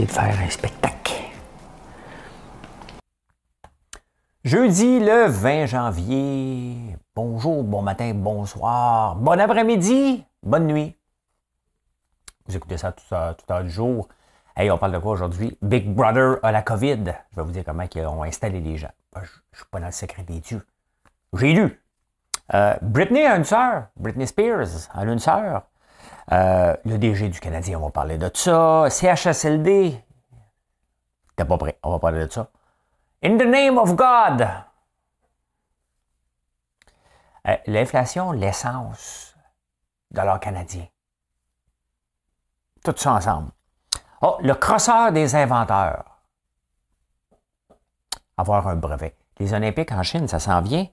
De 0.00 0.06
faire 0.06 0.40
un 0.40 0.48
spectacle. 0.48 1.12
Jeudi 4.42 4.98
le 5.00 5.26
20 5.26 5.66
janvier. 5.66 6.96
Bonjour, 7.14 7.62
bon 7.62 7.82
matin, 7.82 8.12
bonsoir, 8.14 9.16
bon 9.16 9.38
après-midi, 9.38 10.24
bonne 10.42 10.66
nuit. 10.66 10.96
Vous 12.46 12.56
écoutez 12.56 12.78
ça 12.78 12.92
tout 12.92 13.14
à, 13.14 13.34
tout 13.34 13.52
à 13.52 13.62
du 13.62 13.70
jour. 13.70 14.08
Hey, 14.56 14.70
on 14.70 14.78
parle 14.78 14.92
de 14.92 14.98
quoi 14.98 15.12
aujourd'hui? 15.12 15.58
Big 15.60 15.94
Brother 15.94 16.38
a 16.42 16.52
la 16.52 16.62
COVID. 16.62 17.04
Je 17.30 17.36
vais 17.36 17.42
vous 17.42 17.52
dire 17.52 17.62
comment 17.64 17.84
ils 17.94 18.06
ont 18.06 18.22
installé 18.22 18.60
les 18.60 18.78
gens. 18.78 18.90
Je 19.14 19.20
ne 19.20 19.26
suis 19.26 19.66
pas 19.70 19.78
dans 19.78 19.86
le 19.86 19.92
secret 19.92 20.22
des 20.22 20.40
dieux. 20.40 20.66
J'ai 21.34 21.52
lu. 21.52 21.82
Euh, 22.54 22.74
Britney 22.80 23.26
a 23.26 23.36
une 23.36 23.44
sœur. 23.44 23.88
Britney 23.96 24.26
Spears 24.26 24.88
a 24.94 25.04
une 25.04 25.18
sœur. 25.18 25.64
Euh, 26.32 26.74
le 26.86 26.96
DG 26.96 27.28
du 27.28 27.40
Canadien, 27.40 27.78
on 27.78 27.86
va 27.86 27.90
parler 27.90 28.16
de 28.16 28.30
ça. 28.32 28.88
CHSLD, 28.88 30.02
t'es 31.36 31.44
pas 31.44 31.58
prêt, 31.58 31.78
on 31.82 31.90
va 31.90 31.98
parler 31.98 32.24
de 32.26 32.32
ça. 32.32 32.48
In 33.22 33.36
the 33.36 33.44
name 33.44 33.76
of 33.76 33.94
God. 33.94 34.48
Euh, 37.48 37.56
l'inflation, 37.66 38.32
l'essence, 38.32 39.36
dollar 40.10 40.40
canadien. 40.40 40.86
Tout 42.82 42.94
ça 42.96 43.12
ensemble. 43.12 43.50
Oh, 44.22 44.38
le 44.40 44.54
crosseur 44.54 45.12
des 45.12 45.34
inventeurs. 45.34 46.22
Avoir 48.38 48.68
un 48.68 48.76
brevet. 48.76 49.16
Les 49.38 49.52
Olympiques 49.52 49.92
en 49.92 50.02
Chine, 50.02 50.28
ça 50.28 50.38
s'en 50.38 50.62
vient. 50.62 50.86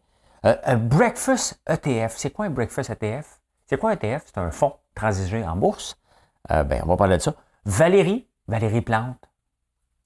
Euh, 0.46 0.58
un 0.66 0.76
breakfast 0.76 1.62
ETF. 1.66 2.18
C'est 2.18 2.32
quoi 2.32 2.46
un 2.46 2.50
breakfast 2.50 2.90
ETF? 2.90 3.40
C'est 3.68 3.78
quoi 3.78 3.92
un 3.92 3.94
ETF? 3.94 4.24
C'est 4.26 4.38
un 4.38 4.52
fonds 4.52 4.76
transiger 5.00 5.46
en 5.46 5.56
bourse. 5.56 5.98
Euh, 6.52 6.64
ben, 6.64 6.82
on 6.84 6.88
va 6.88 6.98
parler 6.98 7.18
de 7.18 7.22
ça. 7.22 7.34
Valérie, 7.66 8.28
Valérie 8.48 8.82
Plante, 8.82 9.30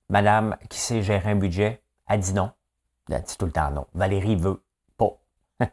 madame 0.10 0.56
qui 0.70 0.78
sait 0.78 1.02
gérer 1.02 1.32
un 1.32 1.36
budget, 1.36 1.82
elle 2.08 2.20
dit 2.20 2.34
non. 2.34 2.52
Elle 3.10 3.22
dit 3.22 3.38
tout 3.38 3.46
le 3.46 3.52
temps 3.52 3.72
non. 3.72 3.88
Valérie 3.94 4.36
veut 4.36 4.62
pas. 4.98 5.18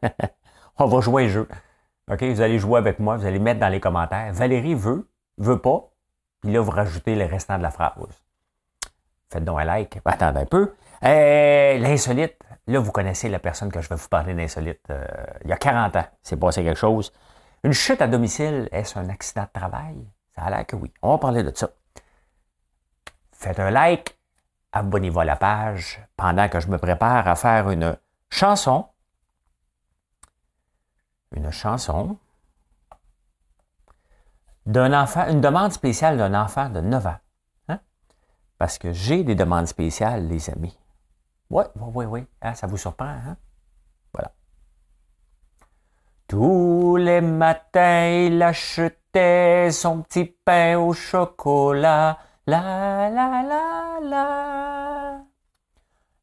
on 0.79 0.87
va 0.87 1.01
jouer 1.01 1.25
un 1.25 1.29
jeu. 1.29 1.49
OK? 2.11 2.23
Vous 2.23 2.41
allez 2.41 2.59
jouer 2.59 2.79
avec 2.79 2.99
moi, 2.99 3.17
vous 3.17 3.27
allez 3.27 3.39
mettre 3.39 3.61
dans 3.61 3.69
les 3.69 3.81
commentaires. 3.81 4.33
Valérie 4.33 4.75
veut, 4.75 5.09
veut 5.39 5.59
pas. 5.59 5.91
Puis 6.41 6.53
là, 6.53 6.61
vous 6.61 6.71
rajoutez 6.71 7.15
le 7.15 7.27
restant 7.27 7.59
de 7.59 7.63
la 7.63 7.71
phrase. 7.71 7.93
Faites 9.31 9.45
donc 9.45 9.61
un 9.61 9.65
like. 9.65 9.99
Attendez 10.05 10.41
un 10.41 10.47
peu. 10.47 10.75
Euh, 11.05 11.79
l'insolite. 11.79 12.37
Là, 12.67 12.79
vous 12.79 12.93
connaissez 12.93 13.29
la 13.29 13.39
personne 13.39 13.71
que 13.71 13.81
je 13.81 13.89
vais 13.89 13.97
vous 13.97 14.09
parler 14.09 14.35
d'insolite. 14.35 14.81
Euh, 14.91 15.05
il 15.45 15.51
y 15.51 15.53
a 15.53 15.57
40 15.57 15.97
ans, 15.97 16.05
c'est 16.23 16.39
passé 16.39 16.63
quelque 16.63 16.79
chose. 16.79 17.13
Une 17.63 17.73
chute 17.73 18.01
à 18.01 18.09
domicile, 18.09 18.69
est-ce 18.73 18.99
un 18.99 19.09
accident 19.11 19.45
de 19.45 19.61
travail? 19.61 20.09
Ça 20.35 20.43
a 20.43 20.51
l'air 20.51 20.67
que 20.67 20.77
oui. 20.77 20.93
On 21.03 21.13
va 21.13 21.19
parler 21.19 21.43
de 21.43 21.53
ça. 21.55 21.69
Faites 23.33 23.61
un 23.61 23.71
like, 23.71 24.19
abonnez-vous 24.73 25.21
à 25.21 25.25
la 25.25 25.37
page 25.37 26.01
pendant 26.17 26.49
que 26.49 26.61
je 26.61 26.69
me 26.69 26.79
prépare 26.79 27.29
à 27.29 27.37
faire 27.37 27.71
une 27.71 27.97
chanson. 28.31 28.87
Une 31.33 31.51
chanson 31.51 32.19
d'un 34.67 34.93
enfant, 34.99 35.29
une 35.29 35.41
demande 35.41 35.73
spéciale 35.73 36.17
d'un 36.17 36.35
enfant 36.35 36.71
de 36.71 36.81
9 36.81 37.07
ans. 37.07 37.19
Hein? 37.69 37.81
Parce 38.59 38.79
que 38.79 38.93
j'ai 38.93 39.23
des 39.23 39.35
demandes 39.35 39.67
spéciales, 39.67 40.29
les 40.29 40.49
amis. 40.51 40.79
Oui, 41.51 41.65
oui, 41.77 41.91
oui, 41.95 42.05
oui. 42.07 42.27
Hein, 42.41 42.55
ça 42.55 42.67
vous 42.67 42.77
surprend, 42.77 43.07
hein? 43.07 43.37
Tous 46.31 46.95
les 46.95 47.21
matins, 47.21 48.07
il 48.07 48.41
achetait 48.41 49.69
son 49.73 50.03
petit 50.03 50.27
pain 50.27 50.79
au 50.79 50.93
chocolat. 50.93 52.19
La 52.47 53.11
la 53.11 53.43
la 53.43 53.99
la. 54.01 55.19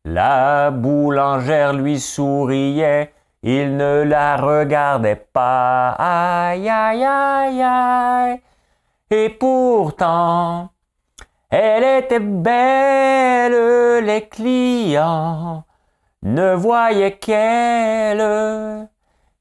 La 0.05 0.71
boulangère 0.71 1.73
lui 1.73 1.99
souriait, 1.99 3.13
il 3.43 3.75
ne 3.75 4.03
la 4.03 4.37
regardait 4.37 5.27
pas. 5.33 5.89
Aïe 5.99 6.69
aïe 6.69 7.03
aïe 7.03 7.61
aïe. 7.61 8.41
Et 9.11 9.27
pourtant, 9.27 10.69
elle 11.49 11.83
était 11.83 12.21
belle, 12.21 14.05
les 14.05 14.29
clients 14.29 15.65
ne 16.23 16.53
voyaient 16.55 17.17
qu'elle. 17.17 18.87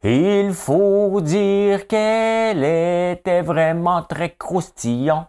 Il 0.09 0.55
faut 0.55 1.21
dire 1.21 1.89
qu'elle 1.89 2.63
était 2.63 3.43
vraiment 3.43 4.05
très 4.05 4.37
croustillante. 4.37 5.27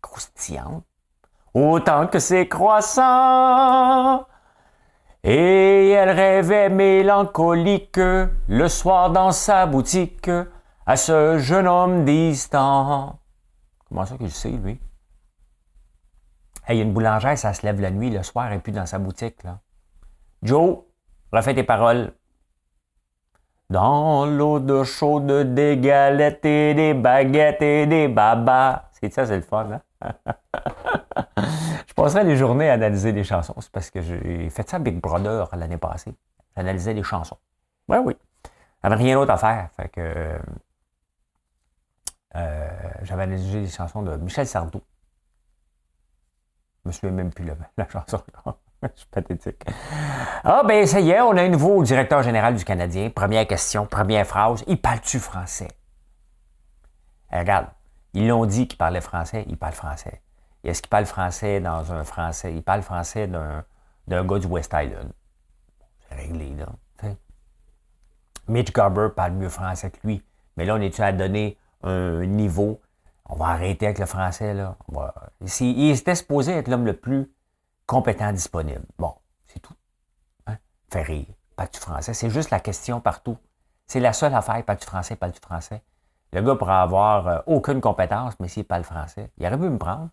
Croustillante? 0.00 0.82
Autant 1.52 2.06
que 2.06 2.20
c'est 2.20 2.48
croissant. 2.48 4.24
Et 5.22 5.90
elle 5.90 6.08
rêvait 6.08 6.70
mélancolique 6.70 7.98
le 7.98 8.68
soir 8.68 9.10
dans 9.10 9.30
sa 9.30 9.66
boutique 9.66 10.30
à 10.86 10.96
ce 10.96 11.36
jeune 11.36 11.68
homme 11.68 12.06
distant. 12.06 13.18
Comment 13.90 14.06
ça 14.06 14.16
qu'il 14.16 14.30
sait, 14.30 14.48
lui? 14.48 14.80
Il 16.70 16.76
y 16.76 16.80
a 16.80 16.82
une 16.82 16.94
boulangère, 16.94 17.36
ça 17.36 17.52
se 17.52 17.66
lève 17.66 17.78
la 17.78 17.90
nuit, 17.90 18.08
le 18.08 18.22
soir, 18.22 18.50
et 18.52 18.58
puis 18.58 18.72
dans 18.72 18.86
sa 18.86 18.98
boutique. 18.98 19.42
Là. 19.42 19.60
Joe, 20.42 20.78
refais 21.30 21.54
tes 21.54 21.64
paroles. 21.64 22.14
Dans 23.70 24.26
l'eau 24.26 24.58
de 24.58 24.82
chaude, 24.82 25.54
des 25.54 25.78
galettes 25.78 26.44
et 26.44 26.74
des 26.74 26.92
baguettes 26.92 27.62
et 27.62 27.86
des 27.86 28.08
babas. 28.08 28.90
C'est 28.92 29.12
ça, 29.12 29.24
c'est 29.24 29.36
le 29.36 29.42
fun, 29.42 29.70
hein? 29.70 29.80
je 31.86 31.94
passerai 31.94 32.24
les 32.24 32.36
journées 32.36 32.68
à 32.68 32.72
analyser 32.72 33.12
des 33.12 33.22
chansons. 33.22 33.54
C'est 33.60 33.70
parce 33.70 33.90
que 33.90 34.02
j'ai 34.02 34.50
fait 34.50 34.68
ça 34.68 34.76
à 34.76 34.80
Big 34.80 35.00
Brother 35.00 35.48
l'année 35.56 35.78
passée. 35.78 36.12
J'analysais 36.56 36.94
des 36.94 37.04
chansons. 37.04 37.36
Oui, 37.88 37.98
oui. 37.98 38.16
J'avais 38.82 38.96
rien 38.96 39.14
d'autre 39.14 39.32
à 39.32 39.36
faire. 39.36 39.70
Fait 39.76 39.88
que 39.88 40.36
euh, 42.34 42.68
j'avais 43.02 43.22
analysé 43.22 43.60
des 43.60 43.68
chansons 43.68 44.02
de 44.02 44.16
Michel 44.16 44.48
Sardou. 44.48 44.80
Je 46.82 46.88
me 46.88 46.92
souviens 46.92 47.12
même 47.12 47.32
plus 47.32 47.44
la, 47.44 47.54
la 47.76 47.88
chanson. 47.88 48.20
Je 48.94 49.00
suis 49.00 49.06
pathétique. 49.10 49.64
Ah, 50.44 50.62
ben, 50.66 50.86
ça 50.86 51.00
y 51.00 51.10
est, 51.10 51.20
on 51.20 51.36
a 51.36 51.42
un 51.42 51.48
nouveau 51.48 51.82
directeur 51.82 52.22
général 52.22 52.54
du 52.54 52.64
Canadien. 52.64 53.10
Première 53.10 53.46
question, 53.46 53.86
première 53.86 54.26
phrase. 54.26 54.64
Il 54.66 54.80
parle-tu 54.80 55.18
français? 55.18 55.68
Eh, 57.32 57.38
regarde, 57.38 57.66
ils 58.14 58.26
l'ont 58.26 58.46
dit 58.46 58.66
qu'il 58.66 58.78
parlait 58.78 59.00
français, 59.00 59.44
il 59.48 59.56
parle 59.56 59.74
français. 59.74 60.22
Est-ce 60.64 60.82
qu'il 60.82 60.90
parle 60.90 61.06
français 61.06 61.60
dans 61.60 61.92
un 61.92 62.04
français? 62.04 62.54
Il 62.54 62.62
parle 62.62 62.82
français 62.82 63.26
d'un, 63.26 63.64
d'un 64.08 64.24
gars 64.24 64.38
du 64.38 64.46
West 64.46 64.74
Island. 64.74 65.12
C'est 66.08 66.16
réglé, 66.16 66.54
là. 66.56 66.66
Mitch 68.48 68.72
Garber 68.72 69.08
parle 69.14 69.32
mieux 69.32 69.48
français 69.48 69.90
que 69.90 70.04
lui. 70.04 70.22
Mais 70.56 70.64
là, 70.64 70.74
on 70.74 70.80
est-tu 70.80 71.00
à 71.02 71.12
donner 71.12 71.56
un 71.84 72.26
niveau? 72.26 72.80
On 73.26 73.36
va 73.36 73.46
arrêter 73.46 73.86
avec 73.86 74.00
le 74.00 74.06
français, 74.06 74.54
là. 74.54 74.76
il 75.60 75.90
était 75.90 76.16
supposé 76.16 76.52
être 76.52 76.66
l'homme 76.66 76.84
le 76.84 76.94
plus 76.94 77.30
compétent 77.90 78.32
disponible. 78.32 78.86
Bon, 78.98 79.16
c'est 79.48 79.58
tout. 79.58 79.74
Hein? 80.46 80.58
Rire, 80.94 81.26
pas 81.56 81.66
du 81.66 81.76
français? 81.76 82.14
C'est 82.14 82.30
juste 82.30 82.50
la 82.50 82.60
question 82.60 83.00
partout. 83.00 83.36
C'est 83.88 83.98
la 83.98 84.12
seule 84.12 84.32
affaire, 84.32 84.64
pas 84.64 84.76
du 84.76 84.86
français, 84.86 85.16
pas 85.16 85.28
du 85.28 85.40
français? 85.40 85.82
Le 86.32 86.40
gars 86.40 86.54
pourrait 86.54 86.74
avoir 86.74 87.26
euh, 87.26 87.38
aucune 87.46 87.80
compétence, 87.80 88.38
mais 88.38 88.46
s'il 88.46 88.64
parle 88.64 88.84
français, 88.84 89.32
il 89.38 89.44
aurait 89.44 89.58
pu 89.58 89.68
me 89.68 89.76
prendre. 89.76 90.08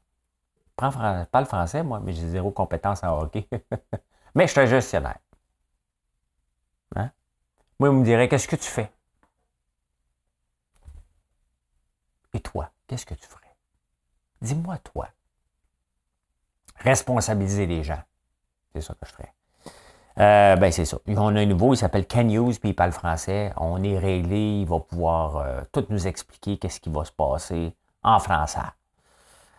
Prends 0.75 0.89
pas 0.89 1.39
le 1.39 1.45
français, 1.45 1.83
moi, 1.83 1.99
mais 1.99 2.13
j'ai 2.13 2.27
zéro 2.27 2.49
compétence 2.49 3.03
en 3.03 3.15
hockey. 3.21 3.47
mais 4.33 4.47
je 4.47 4.53
suis 4.53 4.61
un 4.61 4.65
gestionnaire. 4.65 5.19
Hein? 6.95 7.11
Moi, 7.79 7.89
il 7.89 7.95
me 7.95 8.03
dirait, 8.03 8.27
qu'est-ce 8.27 8.47
que 8.47 8.55
tu 8.55 8.67
fais? 8.71 8.91
Et 12.33 12.39
toi, 12.39 12.71
qu'est-ce 12.87 13.05
que 13.05 13.13
tu 13.13 13.27
ferais? 13.27 13.55
Dis-moi, 14.41 14.79
toi 14.79 15.09
responsabiliser 16.79 17.65
les 17.65 17.83
gens. 17.83 18.01
C'est 18.73 18.81
ça 18.81 18.93
que 18.93 19.05
je 19.05 19.11
ferais. 19.11 19.33
Euh, 20.19 20.55
ben, 20.55 20.71
c'est 20.71 20.85
ça. 20.85 20.97
On 21.07 21.35
a 21.35 21.39
un 21.39 21.45
nouveau, 21.45 21.73
il 21.73 21.77
s'appelle 21.77 22.07
Ken 22.07 22.27
puis 22.27 22.69
il 22.69 22.75
parle 22.75 22.91
français. 22.91 23.53
On 23.57 23.83
est 23.83 23.99
réglé, 23.99 24.61
il 24.61 24.65
va 24.65 24.79
pouvoir 24.79 25.37
euh, 25.37 25.61
tout 25.71 25.85
nous 25.89 26.07
expliquer 26.07 26.57
qu'est-ce 26.57 26.79
qui 26.79 26.89
va 26.89 27.05
se 27.05 27.11
passer 27.11 27.75
en 28.03 28.19
français. 28.19 28.59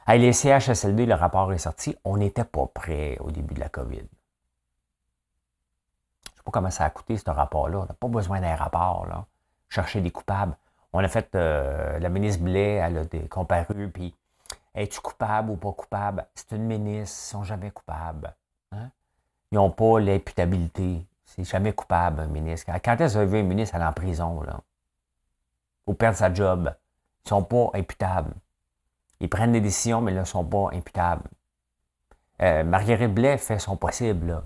Hey, 0.06 0.20
les 0.20 0.32
CHSLD, 0.32 1.06
le 1.06 1.14
rapport 1.14 1.52
est 1.52 1.58
sorti. 1.58 1.94
On 2.02 2.16
n'était 2.16 2.44
pas 2.44 2.66
prêt 2.66 3.18
au 3.20 3.30
début 3.30 3.54
de 3.54 3.60
la 3.60 3.68
COVID. 3.68 3.96
Je 3.96 4.02
ne 4.02 4.06
sais 6.36 6.42
pas 6.44 6.50
comment 6.50 6.70
ça 6.70 6.84
a 6.86 6.90
coûté, 6.90 7.16
ce 7.18 7.30
rapport-là. 7.30 7.80
On 7.80 7.86
n'a 7.86 7.94
pas 7.94 8.08
besoin 8.08 8.40
d'un 8.40 8.56
rapport. 8.56 9.06
Là. 9.06 9.26
Chercher 9.68 10.00
des 10.00 10.10
coupables. 10.10 10.56
On 10.92 11.00
a 11.00 11.08
fait, 11.08 11.34
euh, 11.34 11.98
la 11.98 12.08
ministre 12.08 12.42
Blais, 12.42 12.76
elle 12.76 12.98
a 12.98 13.28
comparu, 13.28 13.90
puis 13.90 14.14
es-tu 14.74 15.00
coupable 15.00 15.50
ou 15.50 15.56
pas 15.56 15.72
coupable? 15.72 16.26
C'est 16.34 16.52
une 16.52 16.64
ministre, 16.64 17.16
ils 17.18 17.30
sont 17.30 17.44
jamais 17.44 17.70
coupables. 17.70 18.34
Hein? 18.72 18.90
Ils 19.50 19.56
n'ont 19.56 19.70
pas 19.70 19.98
l'imputabilité. 20.00 21.06
C'est 21.24 21.44
jamais 21.44 21.72
coupable, 21.72 22.20
un 22.20 22.26
ministre. 22.26 22.70
Quand 22.82 23.00
est-ce 23.00 23.18
que 23.18 23.24
vous 23.24 23.36
un 23.36 23.42
ministre 23.42 23.74
aller 23.74 23.84
en 23.84 23.92
prison, 23.92 24.42
là? 24.42 24.60
Ou 25.86 25.94
perdre 25.94 26.16
sa 26.16 26.32
job? 26.32 26.74
Ils 27.24 27.26
ne 27.26 27.28
sont 27.28 27.44
pas 27.44 27.70
imputables. 27.74 28.34
Ils 29.20 29.28
prennent 29.28 29.52
des 29.52 29.60
décisions, 29.60 30.00
mais 30.00 30.12
ils 30.12 30.18
ne 30.18 30.24
sont 30.24 30.44
pas 30.44 30.70
imputables. 30.72 31.28
Euh, 32.40 32.64
Marguerite 32.64 33.12
Blais 33.12 33.36
fait 33.36 33.58
son 33.58 33.76
possible, 33.76 34.26
là. 34.26 34.44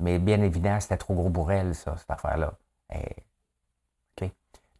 Mais 0.00 0.18
bien 0.18 0.40
évidemment, 0.42 0.78
c'était 0.78 0.96
trop 0.96 1.14
gros 1.14 1.30
pour 1.30 1.50
elle, 1.50 1.74
ça, 1.74 1.96
cette 1.96 2.10
affaire-là. 2.10 2.52
Eh, 2.94 3.16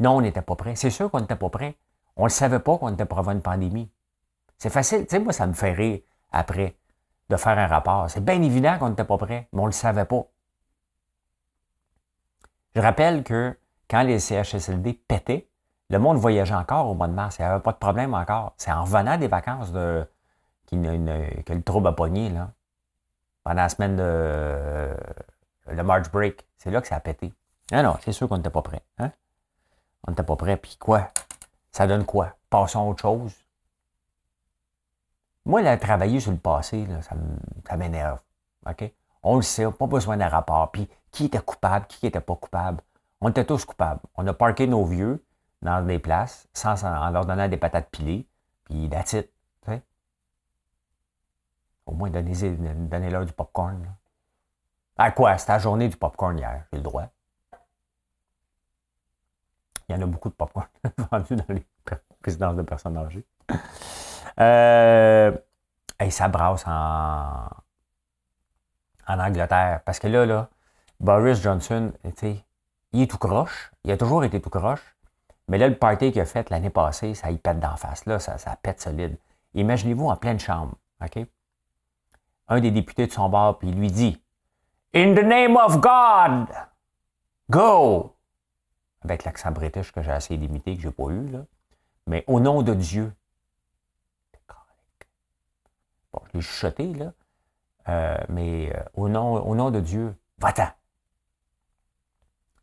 non, 0.00 0.16
on 0.16 0.20
n'était 0.20 0.42
pas 0.42 0.54
prêt. 0.54 0.76
C'est 0.76 0.90
sûr 0.90 1.10
qu'on 1.10 1.20
n'était 1.20 1.36
pas 1.36 1.50
prêt. 1.50 1.76
On 2.16 2.24
ne 2.24 2.28
savait 2.28 2.60
pas 2.60 2.78
qu'on 2.78 2.92
était 2.92 3.04
pour 3.04 3.18
avoir 3.18 3.34
une 3.34 3.42
pandémie. 3.42 3.90
C'est 4.58 4.70
facile. 4.70 5.02
Tu 5.02 5.10
sais, 5.10 5.18
moi, 5.18 5.32
ça 5.32 5.46
me 5.46 5.52
fait 5.52 5.72
rire 5.72 6.00
après 6.32 6.76
de 7.30 7.36
faire 7.36 7.58
un 7.58 7.66
rapport. 7.66 8.10
C'est 8.10 8.24
bien 8.24 8.42
évident 8.42 8.78
qu'on 8.78 8.90
n'était 8.90 9.04
pas 9.04 9.18
prêt, 9.18 9.48
mais 9.52 9.60
on 9.60 9.64
ne 9.64 9.68
le 9.68 9.72
savait 9.72 10.04
pas. 10.04 10.26
Je 12.74 12.80
rappelle 12.80 13.22
que 13.24 13.58
quand 13.88 14.02
les 14.02 14.18
CHSLD 14.18 14.94
pétaient, 14.94 15.48
le 15.90 15.98
monde 15.98 16.18
voyageait 16.18 16.54
encore 16.54 16.88
au 16.88 16.94
mois 16.94 17.08
de 17.08 17.12
mars. 17.12 17.38
Il 17.38 17.42
n'y 17.42 17.48
avait 17.48 17.62
pas 17.62 17.72
de 17.72 17.78
problème 17.78 18.14
encore. 18.14 18.54
C'est 18.56 18.70
en 18.70 18.82
revenant 18.84 19.16
des 19.16 19.28
vacances 19.28 19.72
de, 19.72 20.06
que 20.66 20.76
le 20.76 21.62
trouble 21.62 21.88
a 21.88 21.92
pogné, 21.92 22.28
là. 22.28 22.52
Pendant 23.44 23.62
la 23.62 23.68
semaine 23.68 23.96
de 23.96 24.94
le 25.70 25.82
March 25.82 26.10
Break. 26.10 26.46
C'est 26.56 26.70
là 26.70 26.80
que 26.80 26.88
ça 26.88 26.96
a 26.96 27.00
pété. 27.00 27.32
Non, 27.72 27.82
non, 27.82 27.96
c'est 28.02 28.12
sûr 28.12 28.28
qu'on 28.28 28.36
n'était 28.36 28.50
pas 28.50 28.62
prêt. 28.62 28.82
Hein? 28.98 29.12
On 30.06 30.10
n'était 30.10 30.22
pas 30.22 30.36
prêt. 30.36 30.56
Puis 30.56 30.76
quoi? 30.78 31.10
Ça 31.72 31.86
donne 31.86 32.04
quoi? 32.04 32.36
Passons 32.50 32.80
à 32.80 32.84
autre 32.84 33.02
chose. 33.02 33.34
Moi, 35.48 35.62
là, 35.62 35.78
travailler 35.78 36.20
sur 36.20 36.30
le 36.30 36.36
passé, 36.36 36.86
ça 37.64 37.76
m'énerve. 37.76 38.18
On 39.22 39.36
le 39.36 39.42
sait, 39.42 39.68
pas 39.72 39.86
besoin 39.86 40.18
d'un 40.18 40.28
rapport. 40.28 40.70
Puis 40.70 40.88
qui 41.10 41.24
était 41.24 41.40
coupable, 41.40 41.86
qui 41.86 42.04
n'était 42.04 42.20
pas 42.20 42.36
coupable? 42.36 42.82
On 43.22 43.30
était 43.30 43.46
tous 43.46 43.64
coupables. 43.64 44.00
On 44.14 44.26
a 44.26 44.34
parqué 44.34 44.66
nos 44.66 44.84
vieux 44.84 45.24
dans 45.62 45.84
des 45.84 45.98
places 45.98 46.46
sans, 46.52 46.84
en 46.84 47.10
leur 47.10 47.24
donnant 47.24 47.48
des 47.48 47.56
patates 47.56 47.88
pilées, 47.90 48.28
puis 48.64 48.90
that's 48.90 49.14
it. 49.14 49.32
Au 51.86 51.92
moins, 51.92 52.10
donnez-leur 52.10 53.24
du 53.24 53.32
popcorn. 53.32 53.94
À 54.98 55.10
quoi? 55.10 55.38
C'était 55.38 55.52
la 55.52 55.58
journée 55.58 55.88
du 55.88 55.96
popcorn 55.96 56.38
hier, 56.38 56.66
j'ai 56.70 56.76
le 56.76 56.84
droit. 56.84 57.06
Il 59.88 59.96
y 59.96 59.98
en 59.98 60.02
a 60.02 60.06
beaucoup 60.06 60.28
de 60.28 60.34
popcorn 60.34 60.66
vendus 61.10 61.36
dans 61.36 61.54
les 61.54 61.66
résidences 62.22 62.56
de 62.56 62.62
personnes 62.62 62.98
âgées. 62.98 63.24
Euh, 64.40 65.36
et 66.00 66.10
ça 66.10 66.28
brasse 66.28 66.64
en, 66.66 67.48
en 69.08 69.18
Angleterre. 69.18 69.80
Parce 69.84 69.98
que 69.98 70.06
là, 70.06 70.26
là, 70.26 70.48
Boris 71.00 71.40
Johnson, 71.40 71.92
il 72.92 73.02
est 73.02 73.10
tout 73.10 73.18
croche. 73.18 73.72
Il 73.84 73.90
a 73.90 73.96
toujours 73.96 74.24
été 74.24 74.40
tout 74.40 74.50
croche. 74.50 74.96
Mais 75.48 75.58
là, 75.58 75.68
le 75.68 75.76
party 75.76 76.12
qu'il 76.12 76.20
a 76.20 76.26
fait 76.26 76.50
l'année 76.50 76.70
passée, 76.70 77.14
ça 77.14 77.30
y 77.30 77.38
pète 77.38 77.58
d'en 77.58 77.76
face. 77.76 78.04
Là, 78.06 78.18
ça, 78.18 78.38
ça 78.38 78.56
pète 78.56 78.80
solide. 78.80 79.16
Imaginez-vous 79.54 80.08
en 80.08 80.16
pleine 80.16 80.38
chambre. 80.38 80.74
OK? 81.02 81.24
Un 82.48 82.60
des 82.60 82.70
députés 82.70 83.06
de 83.06 83.12
son 83.12 83.28
bord, 83.28 83.58
puis 83.58 83.68
il 83.68 83.78
lui 83.78 83.90
dit 83.90 84.22
In 84.94 85.14
the 85.14 85.24
name 85.24 85.56
of 85.56 85.80
God, 85.80 86.48
go! 87.50 88.14
Avec 89.02 89.24
l'accent 89.24 89.52
british 89.52 89.92
que 89.92 90.02
j'ai 90.02 90.12
essayé 90.12 90.38
d'imiter, 90.38 90.76
que 90.76 90.82
je 90.82 90.88
n'ai 90.88 90.94
pas 90.94 91.08
eu, 91.10 91.28
là. 91.28 91.40
Mais 92.06 92.24
au 92.26 92.40
nom 92.40 92.62
de 92.62 92.74
Dieu. 92.74 93.12
Je 96.26 96.38
l'ai 96.38 96.42
chuchoté, 96.42 96.94
là. 96.94 97.12
Euh, 97.88 98.16
mais 98.28 98.70
euh, 98.74 98.82
au, 98.94 99.08
nom, 99.08 99.34
au 99.34 99.54
nom 99.54 99.70
de 99.70 99.80
Dieu, 99.80 100.14
va-t'en. 100.38 100.68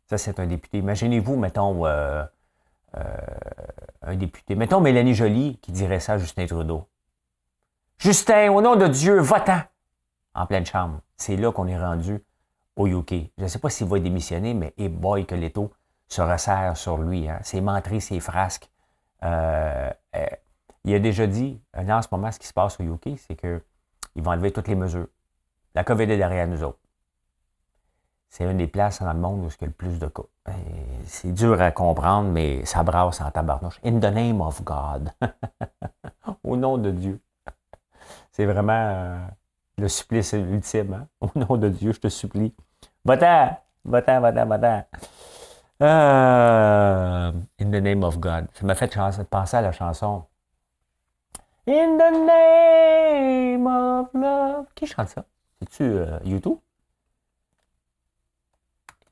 Ça, 0.08 0.18
c'est 0.18 0.38
un 0.38 0.46
député. 0.46 0.78
Imaginez-vous, 0.78 1.36
mettons, 1.36 1.84
euh, 1.86 2.24
un 4.02 4.16
député. 4.16 4.54
Mettons 4.54 4.80
Mélanie 4.80 5.14
Joly 5.14 5.58
qui 5.58 5.72
dirait 5.72 5.98
ça 6.00 6.14
à 6.14 6.18
Justin 6.18 6.46
Trudeau. 6.46 6.86
Justin, 7.98 8.52
au 8.52 8.62
nom 8.62 8.76
de 8.76 8.86
Dieu, 8.86 9.18
va-t'en. 9.20 9.62
En 10.34 10.46
pleine 10.46 10.66
chambre. 10.66 11.00
C'est 11.16 11.36
là 11.36 11.50
qu'on 11.50 11.66
est 11.66 11.78
rendu 11.78 12.22
au 12.76 12.86
UK. 12.86 13.14
Je 13.36 13.42
ne 13.42 13.48
sais 13.48 13.58
pas 13.58 13.70
s'il 13.70 13.88
va 13.88 13.98
démissionner, 13.98 14.54
mais 14.54 14.74
et 14.76 14.88
boy 14.88 15.26
que 15.26 15.34
l'étau 15.34 15.72
se 16.06 16.20
resserre 16.22 16.76
sur 16.76 16.98
lui. 16.98 17.28
Hein. 17.28 17.40
Ses 17.42 17.60
menteries, 17.60 18.00
ses 18.00 18.20
frasques. 18.20 18.70
Il 20.86 20.94
a 20.94 21.00
déjà 21.00 21.26
dit, 21.26 21.60
là, 21.74 21.98
en 21.98 22.02
ce 22.02 22.08
moment, 22.12 22.30
ce 22.30 22.38
qui 22.38 22.46
se 22.46 22.52
passe 22.52 22.78
au 22.78 22.84
UK, 22.84 23.18
c'est 23.18 23.34
qu'ils 23.34 24.22
vont 24.22 24.30
enlever 24.30 24.52
toutes 24.52 24.68
les 24.68 24.76
mesures. 24.76 25.08
La 25.74 25.82
COVID 25.82 26.04
est 26.04 26.16
derrière 26.16 26.46
nous 26.46 26.62
autres. 26.62 26.78
C'est 28.28 28.44
une 28.44 28.58
des 28.58 28.68
places 28.68 29.02
dans 29.02 29.12
le 29.12 29.18
monde 29.18 29.44
où 29.44 29.48
il 29.48 29.60
y 29.60 29.64
a 29.64 29.66
le 29.66 29.72
plus 29.72 29.98
de 29.98 30.06
cas. 30.06 30.22
Ben, 30.44 30.54
c'est 31.04 31.32
dur 31.32 31.60
à 31.60 31.70
comprendre, 31.72 32.30
mais 32.30 32.64
ça 32.64 32.82
brasse 32.82 33.20
en 33.20 33.30
tabarnouche. 33.30 33.80
In 33.84 33.98
the 33.98 34.12
name 34.12 34.40
of 34.40 34.62
God. 34.62 35.10
Au 36.44 36.56
nom 36.56 36.78
de 36.78 36.90
Dieu. 36.90 37.20
C'est 38.30 38.46
vraiment 38.46 38.72
euh, 38.72 39.26
le 39.78 39.88
supplice 39.88 40.32
ultime. 40.32 40.94
Hein? 40.94 41.06
Au 41.20 41.30
nom 41.34 41.56
de 41.56 41.68
Dieu, 41.68 41.92
je 41.92 42.00
te 42.00 42.08
supplie. 42.08 42.54
Va-t'en, 43.04 43.56
va-t'en. 43.84 44.84
Euh, 45.82 47.32
in 47.60 47.70
the 47.70 47.82
name 47.82 48.04
of 48.04 48.18
God. 48.18 48.46
Ça 48.54 48.64
m'a 48.64 48.74
fait 48.74 48.96
penser 49.28 49.56
à 49.56 49.62
la 49.62 49.72
chanson. 49.72 50.24
In 51.68 51.98
the 51.98 52.12
name 52.12 53.66
of 53.66 54.14
love. 54.14 54.66
Qui 54.76 54.86
chante 54.86 55.08
ça? 55.08 55.24
C'est-tu 55.58 55.82
euh, 55.82 56.20
YouTube? 56.24 56.58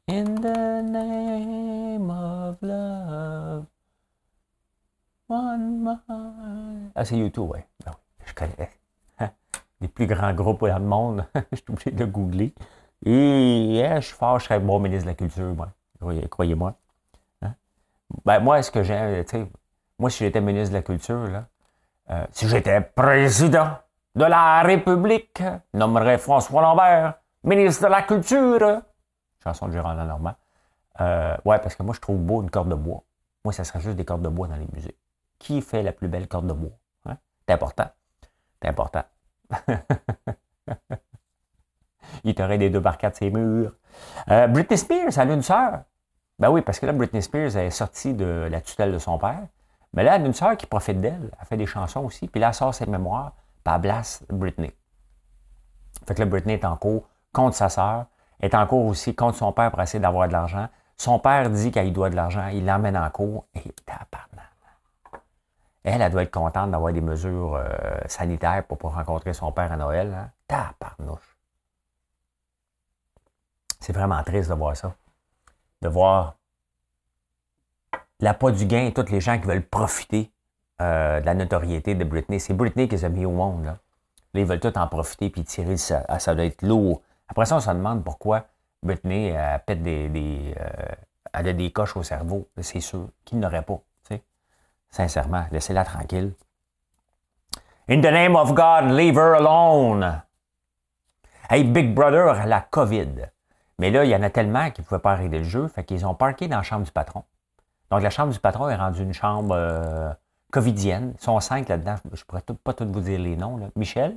In 0.06 0.36
the 0.36 0.82
name 0.84 2.08
of 2.08 2.56
love. 2.62 3.64
One 5.28 5.82
more. 5.82 5.98
Ah, 6.94 7.04
c'est 7.04 7.16
YouTube, 7.16 7.50
oui. 7.52 7.58
je 8.24 8.34
connais. 8.34 8.70
Les 9.80 9.88
plus 9.88 10.06
grands 10.06 10.32
groupes 10.32 10.64
dans 10.64 10.78
le 10.78 10.84
monde. 10.84 11.26
je 11.50 11.56
suis 11.56 11.64
obligé 11.70 11.90
de 11.90 12.04
googler. 12.04 12.54
Et 13.04 13.82
je 13.96 14.00
suis 14.00 14.14
fort, 14.14 14.38
je 14.38 14.44
serais 14.44 14.60
bon 14.60 14.78
ministre 14.78 15.06
de 15.06 15.10
la 15.10 15.14
Culture, 15.16 15.52
moi. 15.54 15.72
Croyez-moi. 16.30 16.78
Hein? 17.42 17.54
Ben, 18.24 18.38
moi, 18.38 18.60
est-ce 18.60 18.70
que 18.70 18.84
j'ai. 18.84 19.24
Moi, 19.98 20.08
si 20.08 20.18
j'étais 20.18 20.40
ministre 20.40 20.70
de 20.70 20.76
la 20.76 20.82
Culture, 20.82 21.26
là, 21.26 21.48
euh, 22.10 22.24
si 22.32 22.48
j'étais 22.48 22.80
président 22.80 23.78
de 24.14 24.24
la 24.24 24.62
République 24.62 25.42
nommerait 25.72 26.18
François 26.18 26.60
Lambert, 26.60 27.14
ministre 27.42 27.84
de 27.84 27.88
la 27.88 28.02
Culture. 28.02 28.82
Chanson 29.42 29.68
de 29.68 29.72
Gérard 29.72 29.94
Normand. 29.94 30.34
Euh, 31.00 31.36
ouais, 31.44 31.58
parce 31.58 31.74
que 31.74 31.82
moi, 31.82 31.94
je 31.94 32.00
trouve 32.00 32.18
beau 32.18 32.42
une 32.42 32.50
corde 32.50 32.68
de 32.68 32.74
bois. 32.74 33.02
Moi, 33.44 33.52
ça 33.52 33.64
serait 33.64 33.80
juste 33.80 33.96
des 33.96 34.04
cordes 34.04 34.22
de 34.22 34.28
bois 34.28 34.46
dans 34.48 34.56
les 34.56 34.68
musées. 34.72 34.96
Qui 35.38 35.62
fait 35.62 35.82
la 35.82 35.92
plus 35.92 36.08
belle 36.08 36.28
corde 36.28 36.46
de 36.46 36.52
bois? 36.52 36.76
Hein? 37.06 37.16
C'est 37.46 37.54
important. 37.54 37.88
C'est 38.62 38.68
important. 38.68 39.02
Il 42.24 42.34
t'aurait 42.34 42.58
des 42.58 42.70
deux 42.70 42.80
barcades 42.80 43.12
de 43.12 43.16
ses 43.16 43.30
murs. 43.30 43.72
Britney 44.26 44.78
Spears, 44.78 45.18
elle 45.18 45.30
a 45.30 45.34
une 45.34 45.42
sœur. 45.42 45.80
Ben 46.38 46.50
oui, 46.50 46.62
parce 46.62 46.78
que 46.80 46.86
là, 46.86 46.92
Britney 46.92 47.22
Spears 47.22 47.56
est 47.56 47.70
sortie 47.70 48.14
de 48.14 48.48
la 48.50 48.60
tutelle 48.60 48.92
de 48.92 48.98
son 48.98 49.18
père. 49.18 49.46
Mais 49.94 50.02
là, 50.02 50.16
elle 50.16 50.22
a 50.22 50.26
une 50.26 50.34
sœur 50.34 50.56
qui 50.56 50.66
profite 50.66 51.00
d'elle. 51.00 51.30
Elle 51.40 51.46
fait 51.46 51.56
des 51.56 51.66
chansons 51.66 52.00
aussi. 52.00 52.26
Puis 52.28 52.40
là, 52.40 52.48
elle 52.48 52.54
sort 52.54 52.74
ses 52.74 52.86
mémoires 52.86 53.32
par 53.62 53.78
Blast 53.78 54.24
Britney. 54.30 54.74
Fait 56.06 56.14
que 56.14 56.20
là, 56.20 56.26
Britney 56.26 56.54
est 56.54 56.64
en 56.64 56.76
cours 56.76 57.08
contre 57.32 57.56
sa 57.56 57.68
sœur, 57.68 58.06
est 58.40 58.54
en 58.54 58.66
cours 58.66 58.84
aussi 58.86 59.14
contre 59.14 59.38
son 59.38 59.52
père 59.52 59.70
pour 59.70 59.80
essayer 59.80 60.00
d'avoir 60.00 60.28
de 60.28 60.32
l'argent. 60.32 60.68
Son 60.96 61.18
père 61.18 61.48
dit 61.48 61.70
qu'il 61.70 61.92
doit 61.92 62.10
de 62.10 62.16
l'argent, 62.16 62.48
il 62.48 62.66
l'emmène 62.66 62.96
en 62.96 63.08
cours 63.10 63.46
et 63.54 63.62
Elle, 65.84 66.00
elle 66.00 66.12
doit 66.12 66.22
être 66.22 66.30
contente 66.30 66.70
d'avoir 66.70 66.92
des 66.92 67.00
mesures 67.00 67.56
euh, 67.56 67.98
sanitaires 68.06 68.64
pour 68.66 68.78
pouvoir 68.78 68.98
rencontrer 68.98 69.32
son 69.32 69.52
père 69.52 69.70
à 69.70 69.76
Noël. 69.76 70.12
Hein? 70.14 70.30
Taparnouche. 70.48 71.36
C'est 73.80 73.92
vraiment 73.92 74.22
triste 74.22 74.48
de 74.48 74.54
voir 74.54 74.76
ça. 74.76 74.94
De 75.82 75.88
voir 75.88 76.36
l'appât 78.20 78.52
du 78.52 78.66
gain 78.66 78.86
et 78.86 78.92
tous 78.92 79.10
les 79.10 79.20
gens 79.20 79.38
qui 79.38 79.46
veulent 79.46 79.66
profiter 79.66 80.30
euh, 80.80 81.20
de 81.20 81.26
la 81.26 81.34
notoriété 81.34 81.94
de 81.94 82.04
Britney. 82.04 82.40
C'est 82.40 82.54
Britney 82.54 82.88
qui 82.88 82.96
les 82.96 83.04
a 83.04 83.08
mis 83.08 83.24
au 83.24 83.30
monde. 83.30 83.64
Là. 83.64 83.78
ils 84.34 84.44
veulent 84.44 84.60
tous 84.60 84.76
en 84.78 84.86
profiter 84.88 85.30
puis 85.30 85.44
tirer 85.44 85.76
ça. 85.76 86.04
Ah, 86.08 86.18
ça 86.18 86.34
doit 86.34 86.44
être 86.44 86.62
lourd. 86.62 87.02
Après 87.28 87.46
ça, 87.46 87.56
on 87.56 87.60
se 87.60 87.70
demande 87.70 88.04
pourquoi 88.04 88.46
Britney 88.82 89.32
euh, 89.34 89.58
pète 89.64 89.82
des, 89.82 90.54
euh, 90.60 90.94
elle 91.32 91.48
a 91.48 91.52
des 91.52 91.70
coches 91.70 91.96
au 91.96 92.02
cerveau. 92.02 92.48
C'est 92.60 92.80
sûr 92.80 93.08
qu'il 93.24 93.38
n'aurait 93.38 93.62
pas. 93.62 93.80
Sincèrement, 94.90 95.44
laissez-la 95.50 95.84
tranquille. 95.84 96.34
In 97.88 98.00
the 98.00 98.12
name 98.12 98.36
of 98.36 98.54
God, 98.54 98.92
leave 98.92 99.16
her 99.16 99.34
alone. 99.34 100.22
Hey, 101.50 101.64
Big 101.64 101.92
Brother 101.94 102.46
la 102.46 102.60
COVID. 102.60 103.28
Mais 103.80 103.90
là, 103.90 104.04
il 104.04 104.10
y 104.10 104.14
en 104.14 104.22
a 104.22 104.30
tellement 104.30 104.70
qu'ils 104.70 104.82
ne 104.82 104.86
pouvaient 104.86 105.00
pas 105.00 105.12
arrêter 105.12 105.38
le 105.38 105.44
jeu, 105.44 105.66
fait 105.66 105.82
qu'ils 105.82 106.06
ont 106.06 106.14
parqué 106.14 106.46
dans 106.46 106.58
la 106.58 106.62
chambre 106.62 106.84
du 106.84 106.92
patron. 106.92 107.24
Donc, 107.90 108.02
la 108.02 108.10
chambre 108.10 108.32
du 108.32 108.40
patron 108.40 108.68
est 108.68 108.76
rendue 108.76 109.02
une 109.02 109.12
chambre 109.12 109.54
euh, 109.54 110.12
covidienne. 110.50 111.14
Ils 111.18 111.22
sont 111.22 111.38
cinq 111.40 111.68
là-dedans. 111.68 111.96
Je 112.12 112.20
ne 112.20 112.24
pourrais 112.24 112.42
pas 112.42 112.74
tout 112.74 112.90
vous 112.90 113.00
dire 113.00 113.20
les 113.20 113.36
noms. 113.36 113.70
Michel, 113.76 114.16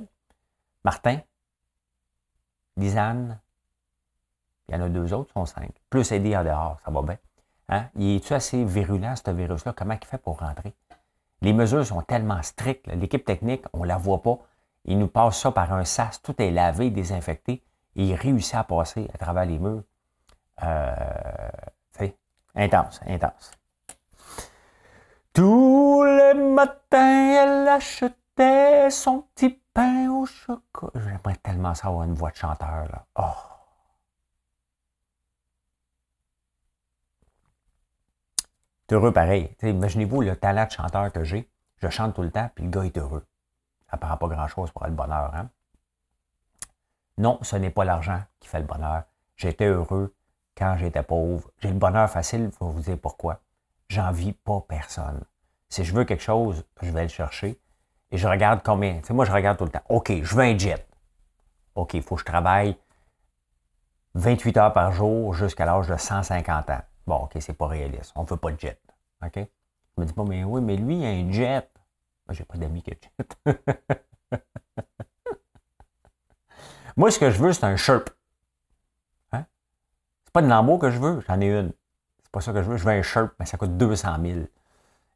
Martin, 0.84 1.20
Lisanne, 2.76 3.38
il 4.68 4.74
y 4.74 4.78
en 4.78 4.82
a 4.82 4.88
deux 4.88 5.12
autres, 5.12 5.32
sont 5.32 5.46
cinq. 5.46 5.70
Plus 5.90 6.10
Eddie 6.12 6.36
en 6.36 6.44
dehors, 6.44 6.78
ça 6.84 6.90
va 6.90 7.02
bien. 7.02 7.18
Hein? 7.68 7.86
Il 7.96 8.16
est-tu 8.16 8.34
assez 8.34 8.64
virulent, 8.64 9.14
ce 9.16 9.30
virus-là? 9.30 9.72
Comment 9.76 9.94
il 10.00 10.06
fait 10.06 10.18
pour 10.18 10.38
rentrer? 10.38 10.74
Les 11.40 11.52
mesures 11.52 11.86
sont 11.86 12.02
tellement 12.02 12.42
strictes. 12.42 12.86
L'équipe 12.88 13.24
technique, 13.24 13.64
on 13.72 13.82
ne 13.82 13.86
la 13.86 13.96
voit 13.96 14.22
pas. 14.22 14.38
Il 14.84 14.98
nous 14.98 15.08
passe 15.08 15.40
ça 15.40 15.52
par 15.52 15.72
un 15.72 15.84
sas. 15.84 16.20
Tout 16.22 16.40
est 16.40 16.50
lavé, 16.50 16.90
désinfecté. 16.90 17.62
Et 17.96 18.04
il 18.04 18.14
réussit 18.14 18.54
à 18.54 18.64
passer 18.64 19.08
à 19.12 19.18
travers 19.18 19.44
les 19.44 19.58
murs. 19.58 19.82
Euh, 20.62 20.94
intense, 22.54 23.00
intense. 23.06 23.52
Tous 25.38 26.02
les 26.02 26.34
matins, 26.34 27.44
elle 27.44 27.68
achetait 27.68 28.90
son 28.90 29.20
petit 29.20 29.50
pain 29.72 30.10
au 30.10 30.26
chocolat. 30.26 30.90
J'aimerais 30.96 31.36
tellement 31.36 31.76
ça 31.76 31.86
avoir 31.86 32.02
une 32.02 32.14
voix 32.14 32.32
de 32.32 32.34
chanteur. 32.34 32.88
Là. 32.88 33.06
Oh. 33.14 33.22
Heureux 38.90 39.12
pareil. 39.12 39.54
Imaginez-vous 39.62 40.22
le 40.22 40.34
talent 40.34 40.64
de 40.64 40.72
chanteur 40.72 41.12
que 41.12 41.22
j'ai. 41.22 41.48
Je 41.76 41.88
chante 41.88 42.16
tout 42.16 42.22
le 42.22 42.32
temps, 42.32 42.50
puis 42.56 42.64
le 42.64 42.70
gars 42.70 42.82
est 42.82 42.98
heureux. 42.98 43.24
Ça 43.88 43.96
ne 43.96 44.16
pas 44.16 44.26
grand-chose 44.26 44.72
pour 44.72 44.82
être 44.82 44.90
le 44.90 44.96
bonheur. 44.96 45.32
Hein? 45.36 45.50
Non, 47.16 47.38
ce 47.42 47.54
n'est 47.54 47.70
pas 47.70 47.84
l'argent 47.84 48.20
qui 48.40 48.48
fait 48.48 48.58
le 48.58 48.66
bonheur. 48.66 49.04
J'étais 49.36 49.66
heureux 49.66 50.16
quand 50.56 50.76
j'étais 50.78 51.04
pauvre. 51.04 51.48
J'ai 51.58 51.68
le 51.68 51.78
bonheur 51.78 52.10
facile, 52.10 52.50
je 52.52 52.64
vais 52.64 52.72
vous 52.72 52.80
dire 52.80 52.98
pourquoi. 53.00 53.40
J'envie 53.88 54.32
pas 54.32 54.60
personne. 54.68 55.24
Si 55.68 55.84
je 55.84 55.94
veux 55.94 56.04
quelque 56.04 56.22
chose, 56.22 56.64
je 56.82 56.90
vais 56.90 57.02
le 57.02 57.08
chercher. 57.08 57.60
Et 58.10 58.16
je 58.16 58.26
regarde 58.26 58.60
combien. 58.64 58.98
Tu 59.00 59.08
sais, 59.08 59.14
moi, 59.14 59.24
je 59.24 59.32
regarde 59.32 59.58
tout 59.58 59.64
le 59.64 59.70
temps. 59.70 59.82
OK, 59.88 60.12
je 60.22 60.34
veux 60.34 60.42
un 60.42 60.56
jet. 60.56 60.86
OK, 61.74 61.94
il 61.94 62.02
faut 62.02 62.14
que 62.14 62.20
je 62.20 62.26
travaille 62.26 62.76
28 64.14 64.56
heures 64.56 64.72
par 64.72 64.92
jour 64.92 65.34
jusqu'à 65.34 65.66
l'âge 65.66 65.88
de 65.88 65.96
150 65.96 66.70
ans. 66.70 66.82
Bon, 67.06 67.16
OK, 67.16 67.36
c'est 67.40 67.52
pas 67.52 67.66
réaliste. 67.66 68.12
On 68.16 68.22
ne 68.22 68.26
veut 68.26 68.36
pas 68.36 68.50
de 68.50 68.60
jet. 68.60 68.80
OK? 69.24 69.36
Je 69.36 70.00
me 70.00 70.06
dis 70.06 70.12
pas, 70.12 70.24
mais 70.24 70.44
oui, 70.44 70.60
mais 70.60 70.76
lui, 70.76 70.98
il 70.98 71.04
a 71.04 71.08
un 71.08 71.32
jet. 71.32 71.70
Moi, 72.26 72.34
j'ai 72.34 72.44
pas 72.44 72.58
d'amis 72.58 72.82
qui 72.82 72.90
a 72.90 72.94
jet. 72.94 73.38
Moi, 76.96 77.10
ce 77.10 77.18
que 77.18 77.30
je 77.30 77.38
veux, 77.38 77.52
c'est 77.52 77.64
un 77.64 77.76
Sherp. 77.76 78.10
Hein? 79.32 79.46
C'est 80.24 80.32
pas 80.32 80.42
de 80.42 80.48
Lambo 80.48 80.78
que 80.78 80.90
je 80.90 80.98
veux, 80.98 81.20
j'en 81.28 81.40
ai 81.40 81.46
une. 81.46 81.72
C'est 82.28 82.32
pas 82.32 82.40
ça 82.42 82.52
que 82.52 82.62
je 82.62 82.68
veux. 82.68 82.76
Je 82.76 82.84
veux 82.84 82.92
un 82.92 83.00
Sherp, 83.00 83.32
mais 83.40 83.46
ça 83.46 83.56
coûte 83.56 83.78
200 83.78 84.16
000. 84.22 84.40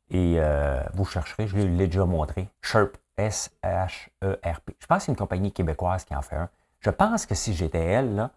Et 0.09 0.37
euh, 0.39 0.83
vous 0.95 1.05
chercherez, 1.05 1.47
je 1.47 1.59
l'ai 1.59 1.87
déjà 1.87 2.07
montré. 2.07 2.49
Sherp, 2.63 2.97
S-H-E-R-P. 3.19 4.77
Je 4.79 4.87
pense 4.87 4.99
que 4.99 5.05
c'est 5.05 5.13
une 5.13 5.19
compagnie 5.19 5.53
québécoise 5.53 6.05
qui 6.05 6.17
en 6.17 6.23
fait 6.23 6.37
un. 6.37 6.49
Je 6.81 6.89
pense 6.89 7.27
que 7.27 7.35
si 7.35 7.53
j'étais 7.53 7.85
elle, 7.85 8.31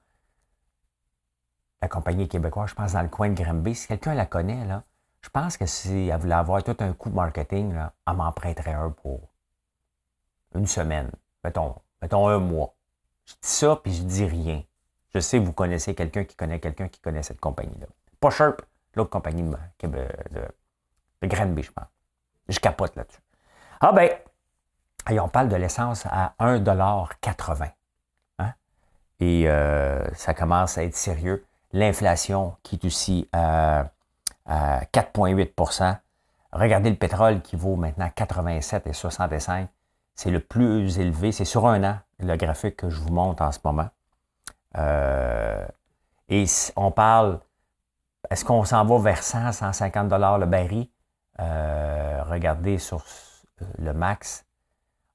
la 1.82 1.88
compagnie 1.88 2.27
québécoise, 2.27 2.70
je 2.72 2.75
pense 2.75 2.91
dans 2.91 3.01
le 3.01 3.08
coin 3.08 3.29
de 3.29 3.41
Granby. 3.41 3.75
Si 3.75 3.88
quelqu'un 3.88 4.13
la 4.13 4.25
connaît, 4.25 4.67
je 5.22 5.29
pense 5.29 5.55
que 5.55 5.65
si 5.65 6.10
elle 6.10 6.20
voulait 6.20 6.36
avoir 6.36 6.62
tout 6.62 6.75
un 6.79 6.91
coup 6.91 7.10
de 7.10 7.15
marketing, 7.15 7.74
elle 8.08 8.13
m'en 8.13 8.32
prêterait 8.34 8.74
un 8.74 8.89
pour 8.89 9.22
une 10.53 10.67
semaine. 10.67 11.12
Mettons, 11.46 11.75
mettons 12.01 12.27
un 12.27 12.39
mois. 12.39 12.75
Je 13.24 13.36
dis 13.36 13.39
ça, 13.41 13.79
puis 13.82 13.94
je 13.94 14.03
dis 14.03 14.25
rien. 14.25 14.63
Je 15.13 15.22
sais 15.22 15.39
que 15.39 15.46
vous 15.46 15.53
connaissez 15.53 15.96
quelqu'un 15.96 16.25
qui 16.25 16.36
connaît 16.36 16.60
quelqu'un 16.60 16.89
qui 16.89 17.00
connaît 17.00 17.24
cette 17.24 17.39
compagnie-là. 17.39 17.88
L'autre 18.96 19.10
compagnie 19.10 19.44
de, 19.44 19.88
de, 20.32 21.27
Granby, 21.27 21.63
je 21.63 21.72
pense. 21.72 21.88
Je 22.48 22.60
capote 22.60 22.96
là-dessus. 22.96 23.20
Ah 23.82 23.91
ben, 23.91 24.10
on 25.20 25.27
parle 25.27 25.50
de 25.50 25.55
l'essence 25.55 26.05
à 26.05 26.34
1,80 26.39 27.72
hein? 28.39 28.53
Et 29.20 29.50
euh, 29.50 30.05
ça 30.13 30.34
commence 30.34 30.77
à 30.77 30.84
être 30.84 30.96
sérieux 30.96 31.46
l'inflation 31.74 32.55
qui 32.63 32.75
est 32.75 32.86
aussi 32.86 33.27
à, 33.34 33.88
4,8% 34.48 35.98
Regardez 36.55 36.89
le 36.89 36.96
pétrole 36.96 37.41
qui 37.41 37.58
vaut 37.58 37.75
maintenant 37.75 38.10
87 38.15 38.88
et 38.88 38.94
65. 38.94 39.67
C'est 40.15 40.32
le 40.32 40.39
plus 40.39 41.00
élevé. 41.00 41.34
C'est 41.34 41.44
sur 41.44 41.67
un 41.67 41.84
an, 41.84 42.00
le 42.20 42.38
graphique 42.38 42.77
que 42.77 42.89
je 42.89 43.01
vous 43.01 43.12
montre 43.12 43.44
en 43.44 43.51
ce 43.51 43.60
moment. 43.63 43.89
Euh, 44.77 45.65
et 46.29 46.46
on 46.77 46.91
parle, 46.91 47.39
est-ce 48.29 48.46
qu'on 48.46 48.63
s'en 48.63 48.86
va 48.86 48.98
vers 49.00 49.24
100, 49.24 49.51
150 49.51 50.08
dollars 50.08 50.38
le 50.38 50.46
baril? 50.46 50.88
Euh, 51.39 52.24
regardez 52.24 52.77
sur 52.77 53.03
le 53.77 53.94
max. 53.94 54.46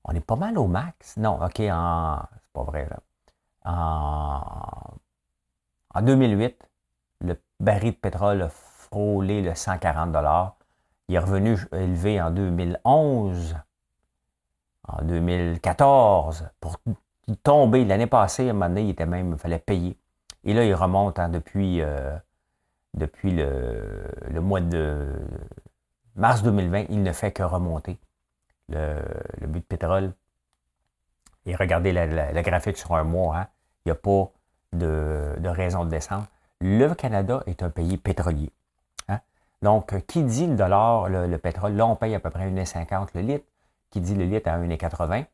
On 0.04 0.12
est 0.12 0.24
pas 0.24 0.36
mal 0.36 0.58
au 0.58 0.66
max. 0.66 1.16
Non, 1.16 1.42
OK, 1.42 1.60
en, 1.60 2.22
c'est 2.32 2.52
pas 2.52 2.62
vrai. 2.62 2.88
En 3.64 4.40
en 5.92 6.02
2008, 6.02 6.68
le 7.22 7.36
baril 7.58 7.92
de 7.92 7.96
pétrole 7.96 8.42
a 8.42 8.48
frôlé 8.48 9.42
le 9.42 9.54
140 9.54 10.16
Il 11.08 11.16
est 11.16 11.18
revenu 11.18 11.58
élevé 11.72 12.22
en 12.22 12.30
2011, 12.30 13.56
en 14.86 15.02
2014, 15.02 16.48
pour 16.60 16.76
tomber. 17.42 17.84
L'année 17.84 18.06
passée, 18.06 18.46
à 18.46 18.50
un 18.50 18.52
moment 18.52 18.68
donné, 18.68 18.84
il 18.84 18.90
était 18.90 19.06
même, 19.06 19.32
il 19.32 19.38
fallait 19.38 19.58
payer. 19.58 19.98
Et 20.44 20.54
là, 20.54 20.64
il 20.64 20.74
remonte 20.74 21.18
hein, 21.18 21.28
depuis, 21.28 21.82
euh, 21.82 22.16
depuis 22.94 23.32
le, 23.32 24.40
mois 24.40 24.60
de 24.60 25.12
mars 26.16 26.42
2020. 26.42 26.86
Il 26.90 27.02
ne 27.02 27.12
fait 27.12 27.32
que 27.32 27.42
remonter 27.42 27.98
le, 28.68 29.02
but 29.46 29.60
de 29.60 29.64
pétrole. 29.64 30.12
Et 31.46 31.54
regardez 31.56 31.92
le 31.92 32.42
graphique 32.42 32.76
sur 32.76 32.94
un 32.94 33.04
mois. 33.04 33.38
Hein. 33.38 33.46
il 33.84 33.88
n'y 33.88 33.92
a 33.92 33.94
pas 33.96 34.30
de, 34.72 35.36
de 35.38 35.48
raison 35.48 35.84
de 35.84 35.90
descendre. 35.90 36.26
Le 36.60 36.94
Canada 36.94 37.42
est 37.46 37.62
un 37.62 37.70
pays 37.70 37.96
pétrolier. 37.96 38.50
Hein. 39.08 39.20
Donc, 39.62 40.06
qui 40.06 40.22
dit 40.22 40.46
le 40.46 40.56
dollar, 40.56 41.08
le, 41.08 41.38
pétrole, 41.38 41.72
là, 41.72 41.86
on 41.86 41.96
paye 41.96 42.14
à 42.14 42.20
peu 42.20 42.30
près 42.30 42.50
1,50 42.50 43.08
le 43.14 43.20
litre. 43.22 43.44
Qui 43.90 44.00
dit 44.00 44.14
le 44.14 44.24
litre 44.24 44.48
à 44.48 44.58
1,80 44.58 45.24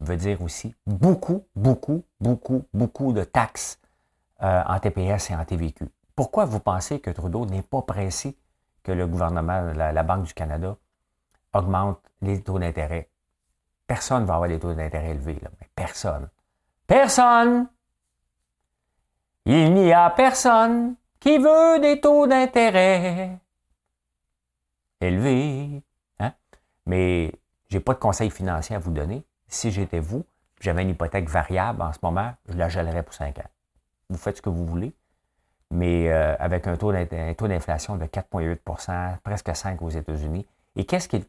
veut 0.00 0.16
dire 0.16 0.42
aussi 0.42 0.74
beaucoup, 0.86 1.44
beaucoup, 1.54 2.04
beaucoup, 2.20 2.66
beaucoup 2.74 3.12
de 3.12 3.24
taxes 3.24 3.78
euh, 4.42 4.62
en 4.66 4.78
TPS 4.78 5.30
et 5.30 5.34
en 5.34 5.44
TVQ. 5.44 5.88
Pourquoi 6.14 6.44
vous 6.44 6.60
pensez 6.60 7.00
que 7.00 7.10
Trudeau 7.10 7.46
n'est 7.46 7.62
pas 7.62 7.82
pressé 7.82 8.36
que 8.82 8.92
le 8.92 9.06
gouvernement, 9.06 9.72
la, 9.74 10.02
Banque 10.02 10.24
du 10.24 10.34
Canada, 10.34 10.76
augmente 11.52 12.00
les 12.20 12.42
taux 12.42 12.58
d'intérêt? 12.58 13.08
Personne 13.86 14.22
ne 14.22 14.26
va 14.26 14.34
avoir 14.34 14.48
des 14.48 14.58
taux 14.58 14.74
d'intérêt 14.74 15.10
élevés, 15.10 15.40
personne. 15.74 16.28
Personne! 16.86 17.68
Il 19.44 19.74
n'y 19.74 19.92
a 19.92 20.10
personne 20.10 20.94
qui 21.18 21.38
veut 21.38 21.80
des 21.80 22.00
taux 22.00 22.26
d'intérêt 22.26 23.38
élevés. 25.00 25.82
Hein? 26.20 26.32
Mais 26.86 27.32
je 27.68 27.76
n'ai 27.76 27.82
pas 27.82 27.94
de 27.94 27.98
conseil 27.98 28.30
financier 28.30 28.76
à 28.76 28.78
vous 28.78 28.92
donner. 28.92 29.24
Si 29.48 29.70
j'étais 29.70 30.00
vous, 30.00 30.24
j'avais 30.60 30.82
une 30.82 30.90
hypothèque 30.90 31.28
variable 31.28 31.82
en 31.82 31.92
ce 31.92 31.98
moment, 32.02 32.32
je 32.48 32.56
la 32.56 32.68
gèlerais 32.68 33.02
pour 33.02 33.14
5 33.14 33.38
ans. 33.38 33.50
Vous 34.08 34.16
faites 34.16 34.36
ce 34.36 34.42
que 34.42 34.48
vous 34.48 34.64
voulez, 34.64 34.94
mais 35.72 36.12
euh, 36.12 36.36
avec 36.38 36.66
un 36.66 36.76
taux 36.76 36.92
d'inflation 36.92 37.96
de 37.96 38.04
4,8% 38.04 39.18
presque 39.24 39.56
5 39.56 39.80
aux 39.80 39.88
États-Unis. 39.88 40.46
Et 40.76 40.84
qu'est-ce 40.84 41.08
qui, 41.08 41.26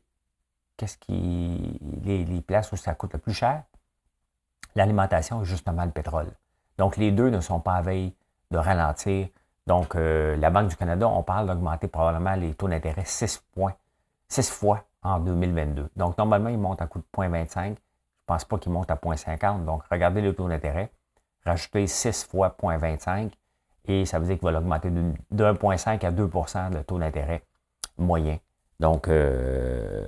qu'est-ce 0.76 0.98
qui 0.98 1.80
les, 2.04 2.26
les 2.26 2.42
places 2.42 2.72
où 2.74 2.76
ça 2.76 2.94
coûte 2.94 3.14
le 3.14 3.20
plus 3.20 3.34
cher? 3.34 3.64
L'alimentation 4.76 5.42
et 5.42 5.46
justement 5.46 5.86
le 5.86 5.92
pétrole. 5.92 6.28
Donc, 6.78 6.98
les 6.98 7.12
deux 7.12 7.30
ne 7.30 7.40
sont 7.40 7.62
pas 7.62 7.76
à 7.76 7.82
veille 7.82 8.14
de 8.52 8.58
ralentir. 8.58 9.28
Donc, 9.66 9.96
euh, 9.96 10.36
la 10.36 10.50
Banque 10.50 10.68
du 10.68 10.76
Canada, 10.76 11.08
on 11.08 11.24
parle 11.24 11.48
d'augmenter 11.48 11.88
probablement 11.88 12.36
les 12.36 12.54
taux 12.54 12.68
d'intérêt 12.68 13.06
6 13.06 13.46
points, 13.54 13.76
6 14.28 14.50
fois 14.52 14.84
en 15.04 15.20
2022. 15.20 15.90
Donc, 15.96 16.18
normalement, 16.18 16.50
ils 16.50 16.58
montent 16.58 16.82
à 16.82 16.88
coup 16.88 17.00
de 17.00 17.06
0,25. 17.16 17.64
Je 17.64 17.70
ne 17.70 17.76
pense 18.26 18.44
pas 18.44 18.58
qu'ils 18.58 18.74
montent 18.74 18.92
à 18.92 18.96
0,50. 18.96 19.64
Donc, 19.64 19.84
regardez 19.90 20.20
le 20.20 20.36
taux 20.36 20.50
d'intérêt, 20.50 20.92
rajoutez 21.46 21.88
6 21.88 22.26
fois 22.26 22.54
0,25 22.62 23.32
et 23.86 24.06
ça 24.06 24.20
veut 24.20 24.26
dire 24.26 24.36
qu'il 24.36 24.46
va 24.46 24.52
l'augmenter 24.52 24.90
de 24.90 25.44
1,5 25.44 26.06
à 26.06 26.12
2% 26.12 26.74
le 26.74 26.84
taux 26.84 27.00
d'intérêt 27.00 27.44
moyen. 27.98 28.38
Donc, 28.80 29.08
euh, 29.08 30.08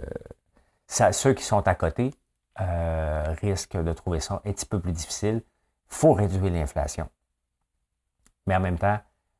ceux 0.88 1.34
qui 1.34 1.44
sont 1.44 1.68
à 1.68 1.76
côté 1.76 2.14
euh, 2.62 3.24
risquent 3.42 3.82
de 3.82 3.94
trouver 3.94 4.20
ça 4.20 4.42
un 4.46 4.52
petit 4.52 4.66
peu 4.66 4.80
plus 4.80 4.92
difficile 4.92 5.42
faut 5.88 6.14
réduire 6.14 6.52
l'inflation. 6.52 7.10
Mais 8.48 8.56
en 8.56 8.60
même 8.60 8.78
temps, 8.78 9.00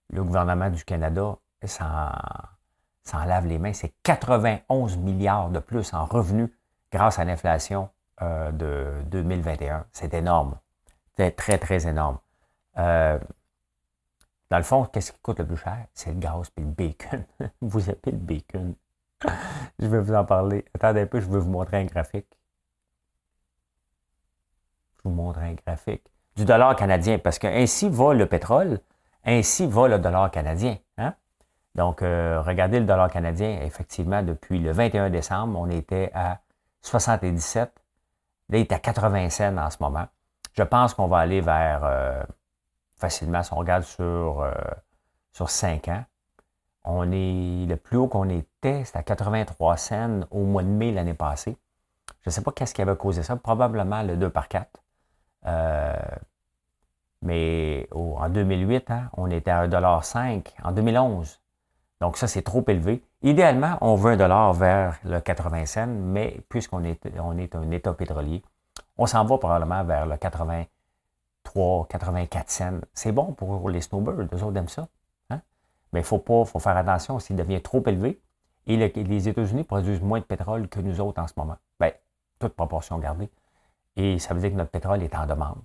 le 0.10 0.24
gouvernement 0.24 0.70
du 0.70 0.84
Canada 0.84 1.38
s'en 1.66 3.26
lave 3.26 3.46
les 3.48 3.58
mains. 3.58 3.74
C'est 3.74 3.94
91 4.04 4.98
milliards 4.98 5.50
de 5.50 5.60
plus 5.60 5.94
en 5.94 6.06
revenus 6.06 6.50
grâce 6.92 7.20
à 7.20 7.26
l'inflation 7.26 7.90
euh, 8.22 8.52
de 8.52 9.04
2021. 9.10 9.86
C'est 9.92 10.14
énorme. 10.14 10.58
C'est 11.18 11.36
très, 11.36 11.58
très 11.58 11.88
énorme. 11.88 12.20
Dans 14.50 14.58
le 14.58 14.64
fond, 14.64 14.86
qu'est-ce 14.86 15.12
qui 15.12 15.20
coûte 15.20 15.40
le 15.40 15.48
plus 15.48 15.58
cher? 15.58 15.88
C'est 15.94 16.12
le 16.12 16.20
gaz 16.20 16.52
et 16.58 16.62
le 16.62 16.68
bacon. 16.68 17.26
vous 17.62 17.90
avez 17.90 18.00
le 18.06 18.18
bacon. 18.18 18.76
je 19.80 19.88
vais 19.88 20.00
vous 20.00 20.14
en 20.14 20.26
parler. 20.26 20.66
Attendez 20.74 21.02
un 21.02 21.08
peu, 21.08 21.20
je 21.20 21.30
vais 21.30 21.40
vous 21.40 21.50
montrer 21.50 21.78
un 21.78 21.86
graphique. 21.86 22.28
Je 24.98 25.10
vous 25.10 25.16
montre 25.16 25.40
un 25.40 25.54
graphique 25.54 26.04
du 26.36 26.46
dollar 26.46 26.76
canadien, 26.76 27.18
parce 27.18 27.40
que 27.40 27.48
ainsi 27.48 27.90
va 27.90 28.14
le 28.14 28.26
pétrole, 28.26 28.80
ainsi 29.24 29.68
va 29.68 29.88
le 29.88 30.00
dollar 30.00 30.30
canadien. 30.32 30.78
Hein? 30.98 31.14
Donc, 31.76 32.02
euh, 32.02 32.42
regardez 32.42 32.80
le 32.80 32.86
dollar 32.86 33.10
canadien, 33.10 33.62
effectivement, 33.62 34.22
depuis 34.22 34.60
le 34.60 34.72
21 34.72 35.10
décembre, 35.10 35.60
on 35.60 35.70
était 35.70 36.12
à 36.14 36.40
77. 36.82 37.72
Là, 38.50 38.58
il 38.58 38.62
est 38.62 38.72
à 38.72 38.80
80 38.80 39.30
cents 39.30 39.58
en 39.58 39.70
ce 39.70 39.78
moment. 39.80 40.06
Je 40.54 40.64
pense 40.64 40.94
qu'on 40.94 41.08
va 41.08 41.20
aller 41.20 41.42
vers, 41.42 41.82
euh, 41.84 42.24
facilement, 43.06 43.44
si 43.44 43.54
on 43.54 43.58
regarde 43.58 43.84
sur, 43.84 44.42
euh, 44.42 44.52
sur 45.32 45.50
5 45.50 45.88
ans, 45.90 46.04
on 46.84 47.12
est, 47.12 47.66
le 47.68 47.76
plus 47.76 47.98
haut 47.98 48.08
qu'on 48.08 48.30
était, 48.30 48.84
c'était 48.84 48.98
à 48.98 49.04
83 49.04 49.78
cents 49.78 50.22
au 50.32 50.44
mois 50.44 50.64
de 50.64 50.68
mai 50.68 50.92
l'année 50.92 51.14
passée. 51.14 51.58
Je 52.22 52.30
ne 52.30 52.32
sais 52.32 52.42
pas 52.42 52.52
qu'est-ce 52.52 52.74
qui 52.74 52.82
avait 52.82 52.96
causé 52.96 53.22
ça, 53.24 53.36
probablement 53.36 54.02
le 54.02 54.18
2 54.18 54.30
par 54.30 54.48
4. 54.48 54.68
Euh, 55.46 55.96
mais 57.22 57.88
en 57.92 58.30
2008, 58.30 58.92
hein, 58.92 59.10
on 59.14 59.30
était 59.30 59.52
à 59.52 59.68
1,5 59.68 60.48
en 60.64 60.72
2011. 60.72 61.42
Donc 62.02 62.18
ça, 62.18 62.28
c'est 62.28 62.42
trop 62.42 62.64
élevé. 62.68 63.04
Idéalement, 63.22 63.78
on 63.82 63.96
veut 63.96 64.14
un 64.14 64.18
dollar 64.18 64.54
vers 64.54 65.00
le 65.04 65.20
80 65.20 65.66
cents, 65.66 65.88
mais 65.88 66.42
puisqu'on 66.50 66.84
est, 66.84 67.08
on 67.20 67.38
est 67.38 67.56
un 67.56 67.70
État 67.72 67.94
pétrolier, 67.94 68.44
on 68.98 69.06
s'en 69.06 69.26
va 69.26 69.38
probablement 69.38 69.84
vers 69.84 70.06
le 70.06 70.18
83, 71.46 71.88
84 71.90 72.50
cents. 72.50 72.80
C'est 72.94 73.12
bon 73.12 73.34
pour 73.34 73.70
les 73.70 73.82
snowbirds, 73.82 74.28
eux 74.34 74.44
autres 74.44 74.58
aiment 74.58 74.68
ça. 74.68 74.88
Hein? 75.30 75.42
Mais 75.94 76.02
il 76.02 76.06
faut 76.06 76.20
pas, 76.20 76.46
faut 76.46 76.60
faire 76.60 76.78
attention 76.78 77.20
s'il 77.20 77.36
devient 77.36 77.62
trop 77.62 77.84
élevé. 77.86 78.20
Et 78.68 78.78
les 78.78 79.30
États-Unis 79.30 79.64
produisent 79.64 80.02
moins 80.02 80.20
de 80.20 80.26
pétrole 80.26 80.68
que 80.68 80.80
nous 80.80 81.00
autres 81.00 81.22
en 81.22 81.28
ce 81.28 81.34
moment. 81.38 81.58
Bien, 81.80 81.92
toute 82.40 82.54
proportion 82.54 82.98
gardée. 82.98 83.30
Et 83.96 84.18
ça 84.18 84.34
veut 84.34 84.40
dire 84.40 84.50
que 84.50 84.56
notre 84.56 84.72
pétrole 84.72 85.04
est 85.04 85.16
en 85.16 85.28
demande. 85.28 85.62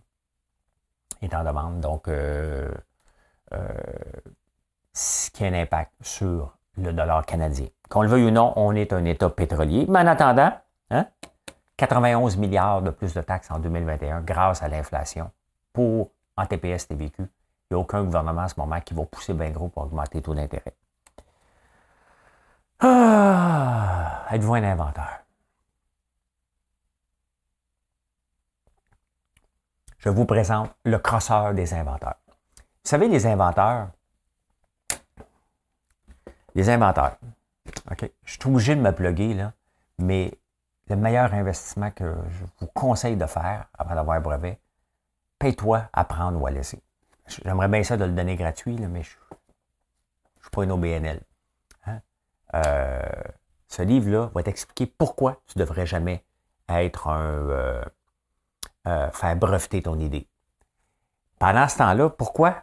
Est 1.22 1.34
en 1.34 1.42
demande. 1.42 1.80
Donc, 1.80 2.08
euh, 2.08 2.70
euh, 3.52 3.68
ce 4.92 5.30
qui 5.30 5.44
a 5.44 5.49
un 5.49 5.54
impact 5.54 5.92
sur 6.02 6.54
le 6.76 6.92
dollar 6.92 7.25
canadien. 7.25 7.68
Qu'on 7.88 8.02
le 8.02 8.08
veuille 8.08 8.26
ou 8.26 8.30
non, 8.30 8.52
on 8.56 8.75
est 8.75 8.92
un 8.92 9.04
État 9.06 9.30
pétrolier. 9.30 9.87
Mais 9.88 10.00
en 10.00 10.06
attendant, 10.06 10.52
91 11.78 12.37
hein, 12.37 12.38
milliards 12.38 12.82
de 12.82 12.90
plus 12.90 13.14
de 13.14 13.22
taxes 13.22 13.50
en 13.50 13.58
2021 13.58 14.20
grâce 14.20 14.62
à 14.62 14.68
l'inflation 14.68 15.30
pour 15.73 16.11
en 16.37 16.47
TPS 16.47 16.89
TVQ. 16.89 17.23
Il 17.23 17.27
n'y 17.73 17.77
a 17.77 17.79
aucun 17.79 18.03
gouvernement 18.03 18.43
en 18.43 18.49
ce 18.49 18.55
moment 18.59 18.81
qui 18.81 18.95
va 18.95 19.05
pousser 19.05 19.35
bien 19.35 19.50
gros 19.50 19.69
pour 19.69 19.85
augmenter 19.85 20.19
le 20.19 20.23
taux 20.23 20.35
d'intérêt. 20.35 20.75
Ah, 22.81 24.27
êtes-vous 24.31 24.55
un 24.55 24.65
inventeur? 24.65 25.21
je 30.00 30.09
vous 30.09 30.25
présente 30.25 30.71
le 30.85 30.99
crosseur 30.99 31.55
des 31.55 31.75
inventeurs. 31.75 32.17
Vous 32.57 32.89
savez, 32.89 33.09
les 33.09 33.27
inventeurs, 33.27 33.89
les 36.55 36.71
inventeurs, 36.71 37.17
OK, 37.91 38.11
je 38.25 38.33
suis 38.33 38.41
obligé 38.47 38.75
de 38.75 38.81
me 38.81 38.93
plugger, 38.93 39.35
là, 39.35 39.53
mais 39.99 40.33
le 40.89 40.97
meilleur 40.97 41.33
investissement 41.35 41.91
que 41.91 42.17
je 42.31 42.45
vous 42.59 42.67
conseille 42.69 43.17
de 43.17 43.27
faire 43.27 43.67
avant 43.79 43.95
d'avoir 43.95 44.17
un 44.17 44.21
brevet, 44.21 44.59
paye-toi 45.40 45.88
à 45.92 46.04
prendre 46.04 46.40
ou 46.40 46.47
à 46.47 46.52
laisser. 46.52 46.80
J'aimerais 47.26 47.67
bien 47.67 47.82
ça 47.82 47.97
de 47.97 48.04
le 48.04 48.12
donner 48.12 48.36
gratuit, 48.36 48.76
mais 48.76 49.02
je 49.02 49.17
ne 49.17 50.43
suis 50.43 50.50
pas 50.52 50.62
une 50.62 50.71
OBNL. 50.71 51.21
Hein. 51.86 52.00
Euh, 52.54 53.02
ce 53.67 53.82
livre-là 53.82 54.30
va 54.34 54.43
t'expliquer 54.45 54.86
pourquoi 54.86 55.41
tu 55.47 55.58
ne 55.58 55.65
devrais 55.65 55.86
jamais 55.86 56.25
être 56.69 57.08
un, 57.08 57.21
euh, 57.21 57.84
euh, 58.86 59.10
faire 59.10 59.34
breveter 59.36 59.82
ton 59.82 59.99
idée. 59.99 60.28
Pendant 61.38 61.67
ce 61.69 61.78
temps-là, 61.78 62.10
pourquoi? 62.10 62.62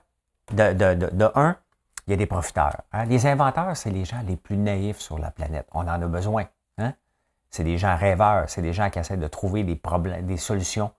De, 0.53 0.73
de, 0.73 1.31
un, 1.35 1.57
il 2.05 2.11
y 2.11 2.13
a 2.13 2.17
des 2.17 2.25
profiteurs. 2.25 2.81
Hein. 2.93 3.05
Les 3.05 3.25
inventeurs, 3.25 3.75
c'est 3.75 3.89
les 3.89 4.05
gens 4.05 4.21
les 4.25 4.37
plus 4.37 4.55
naïfs 4.55 4.99
sur 4.99 5.17
la 5.17 5.31
planète. 5.31 5.67
On 5.73 5.81
en 5.81 6.01
a 6.01 6.07
besoin. 6.07 6.45
Hein? 6.77 6.93
C'est 7.49 7.65
des 7.65 7.77
gens 7.77 7.97
rêveurs, 7.97 8.49
c'est 8.49 8.61
des 8.61 8.71
gens 8.71 8.89
qui 8.89 8.99
essaient 8.99 9.17
de 9.17 9.27
trouver 9.27 9.63
des 9.63 9.75
problèmes, 9.75 10.25
des 10.25 10.37
solutions 10.37 10.91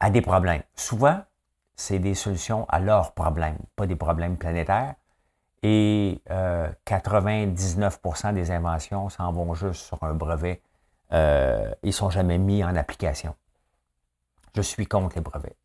à 0.00 0.10
des 0.10 0.20
problèmes. 0.20 0.62
Souvent, 0.74 1.20
c'est 1.76 1.98
des 1.98 2.14
solutions 2.14 2.66
à 2.68 2.80
leurs 2.80 3.12
problèmes, 3.12 3.58
pas 3.76 3.86
des 3.86 3.96
problèmes 3.96 4.36
planétaires. 4.36 4.94
Et 5.62 6.20
99% 6.28 8.28
euh, 8.28 8.32
des 8.32 8.50
inventions 8.50 9.08
s'en 9.08 9.32
vont 9.32 9.54
juste 9.54 9.86
sur 9.86 10.02
un 10.02 10.14
brevet. 10.14 10.62
Euh, 11.12 11.72
ils 11.82 11.88
ne 11.88 11.92
sont 11.92 12.10
jamais 12.10 12.38
mis 12.38 12.62
en 12.62 12.76
application. 12.76 13.34
Je 14.54 14.62
suis 14.62 14.86
contre 14.86 15.16
les 15.16 15.22
brevets. 15.22 15.56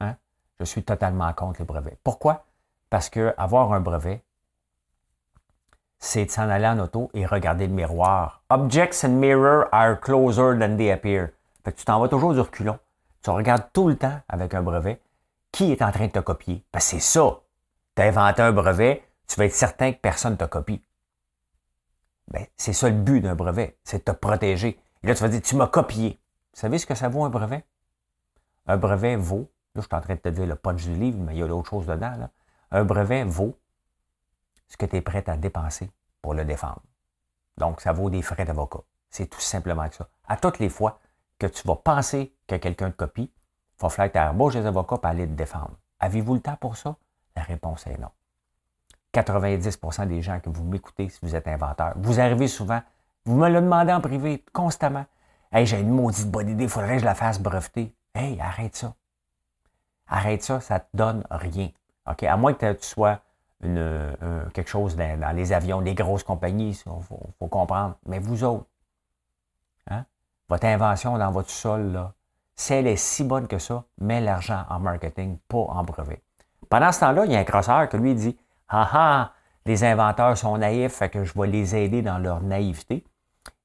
Hein? 0.00 0.16
Je 0.58 0.64
suis 0.64 0.84
totalement 0.84 1.32
contre 1.32 1.60
les 1.60 1.64
brevets. 1.64 1.98
Pourquoi? 2.04 2.44
Parce 2.90 3.08
que 3.08 3.34
avoir 3.38 3.72
un 3.72 3.80
brevet, 3.80 4.22
c'est 5.98 6.24
de 6.24 6.30
s'en 6.30 6.48
aller 6.48 6.66
en 6.66 6.78
auto 6.78 7.10
et 7.14 7.26
regarder 7.26 7.66
le 7.66 7.74
miroir. 7.74 8.42
Objects 8.50 9.04
and 9.04 9.20
mirror 9.20 9.66
are 9.72 9.98
closer 10.00 10.58
than 10.58 10.76
they 10.76 10.90
appear. 10.90 11.30
Fait 11.64 11.72
que 11.72 11.78
tu 11.78 11.84
t'en 11.84 12.00
vas 12.00 12.08
toujours 12.08 12.34
du 12.34 12.40
reculon. 12.40 12.78
Tu 13.22 13.30
regardes 13.30 13.70
tout 13.72 13.88
le 13.88 13.96
temps 13.96 14.20
avec 14.28 14.54
un 14.54 14.62
brevet 14.62 15.00
qui 15.52 15.72
est 15.72 15.82
en 15.82 15.92
train 15.92 16.06
de 16.06 16.12
te 16.12 16.18
copier? 16.20 16.64
Parce 16.72 16.86
c'est 16.86 17.00
ça. 17.00 17.40
Tu 17.94 18.02
as 18.02 18.06
inventé 18.06 18.42
un 18.42 18.52
brevet, 18.52 19.04
tu 19.26 19.36
vas 19.36 19.46
être 19.46 19.54
certain 19.54 19.92
que 19.92 19.98
personne 19.98 20.32
ne 20.32 20.38
te 20.38 20.44
copie. 20.44 20.82
Ben, 22.28 22.46
c'est 22.56 22.72
ça 22.72 22.88
le 22.88 22.96
but 22.96 23.20
d'un 23.20 23.34
brevet, 23.34 23.76
c'est 23.82 23.98
de 23.98 24.12
te 24.12 24.16
protéger. 24.16 24.80
Et 25.02 25.06
là, 25.06 25.14
tu 25.14 25.22
vas 25.22 25.28
dire, 25.28 25.42
tu 25.42 25.56
m'as 25.56 25.66
copié. 25.66 26.20
Vous 26.54 26.60
savez 26.60 26.78
ce 26.78 26.86
que 26.86 26.94
ça 26.94 27.08
vaut 27.08 27.24
un 27.24 27.30
brevet? 27.30 27.64
Un 28.66 28.76
brevet 28.76 29.16
vaut, 29.16 29.50
là 29.74 29.82
je 29.82 29.86
suis 29.86 29.94
en 29.94 30.00
train 30.00 30.14
de 30.14 30.20
te 30.20 30.28
dire 30.28 30.46
le 30.46 30.54
punch 30.54 30.84
du 30.84 30.94
livre, 30.94 31.18
mais 31.18 31.34
il 31.34 31.38
y 31.38 31.42
a 31.42 31.48
d'autres 31.48 31.68
choses 31.68 31.86
dedans, 31.86 32.30
un 32.70 32.84
brevet 32.84 33.24
vaut 33.24 33.58
ce 34.68 34.76
que 34.76 34.86
tu 34.86 34.96
es 34.96 35.00
prêt 35.00 35.28
à 35.28 35.36
dépenser 35.36 35.90
pour 36.22 36.34
le 36.34 36.44
défendre. 36.44 36.82
Donc, 37.58 37.80
ça 37.80 37.92
vaut 37.92 38.10
des 38.10 38.22
frais 38.22 38.44
d'avocat. 38.44 38.80
C'est 39.10 39.26
tout 39.26 39.40
simplement 39.40 39.88
que 39.88 39.96
ça. 39.96 40.08
À 40.28 40.36
toutes 40.36 40.60
les 40.60 40.68
fois 40.68 41.00
que 41.40 41.46
tu 41.46 41.66
vas 41.66 41.76
penser 41.76 42.32
que 42.46 42.54
quelqu'un 42.56 42.90
te 42.90 42.96
copie, 42.96 43.32
il 43.32 43.82
va 43.82 43.88
falloir 43.88 44.12
que 44.12 44.52
tu 44.52 44.58
des 44.60 44.66
avocats 44.66 44.98
pour 44.98 45.06
aller 45.06 45.26
te 45.26 45.32
défendre. 45.32 45.76
Avez-vous 45.98 46.34
le 46.34 46.40
temps 46.40 46.56
pour 46.60 46.76
ça? 46.76 46.96
La 47.34 47.42
réponse 47.42 47.86
est 47.86 47.98
non. 47.98 48.10
90% 49.14 50.06
des 50.06 50.22
gens 50.22 50.38
que 50.38 50.50
vous 50.50 50.62
m'écoutez, 50.62 51.08
si 51.08 51.18
vous 51.22 51.34
êtes 51.34 51.48
inventeur, 51.48 51.94
vous 51.96 52.20
arrivez 52.20 52.46
souvent, 52.46 52.80
vous 53.24 53.36
me 53.36 53.48
le 53.48 53.60
demandez 53.60 53.92
en 53.92 54.00
privé 54.00 54.44
constamment. 54.52 55.06
Hey, 55.50 55.66
j'ai 55.66 55.80
une 55.80 55.90
maudite 55.90 56.30
bonne 56.30 56.48
idée, 56.48 56.68
faudrait 56.68 56.94
que 56.94 57.00
je 57.00 57.04
la 57.04 57.14
fasse 57.14 57.40
breveter. 57.40 57.92
Hey, 58.14 58.40
arrête 58.40 58.76
ça. 58.76 58.94
Arrête 60.06 60.42
ça, 60.42 60.60
ça 60.60 60.74
ne 60.74 60.78
te 60.80 60.84
donne 60.94 61.24
rien. 61.30 61.70
À 62.04 62.36
moins 62.36 62.52
que 62.54 62.72
tu 62.72 62.86
sois 62.86 63.20
une, 63.62 64.16
quelque 64.52 64.70
chose 64.70 64.96
dans, 64.96 65.36
les 65.36 65.52
avions, 65.52 65.80
des 65.80 65.94
grosses 65.94 66.24
compagnies, 66.24 66.70
il 66.70 67.02
faut, 67.02 67.48
comprendre. 67.48 67.96
Mais 68.06 68.18
vous 68.18 68.44
autres? 68.44 68.66
Votre 70.50 70.66
invention 70.66 71.16
dans 71.16 71.30
votre 71.30 71.48
sol, 71.48 71.92
là, 71.92 72.12
si 72.56 72.74
elle 72.74 72.88
est 72.88 72.96
si 72.96 73.24
bonne 73.24 73.46
que 73.46 73.58
ça, 73.58 73.84
mets 73.98 74.20
l'argent 74.20 74.64
en 74.68 74.80
marketing, 74.80 75.38
pas 75.48 75.58
en 75.58 75.84
brevet. 75.84 76.22
Pendant 76.68 76.92
ce 76.92 77.00
temps-là, 77.00 77.24
il 77.24 77.32
y 77.32 77.36
a 77.36 77.38
un 77.38 77.44
crosseur 77.44 77.88
qui 77.88 77.96
lui 77.96 78.14
dit 78.14 78.36
Ah 78.68 78.90
ah, 78.92 79.32
les 79.64 79.84
inventeurs 79.84 80.36
sont 80.36 80.58
naïfs, 80.58 80.92
fait 80.92 81.08
que 81.08 81.24
je 81.24 81.32
vais 81.38 81.46
les 81.46 81.76
aider 81.76 82.02
dans 82.02 82.18
leur 82.18 82.42
naïveté 82.42 83.04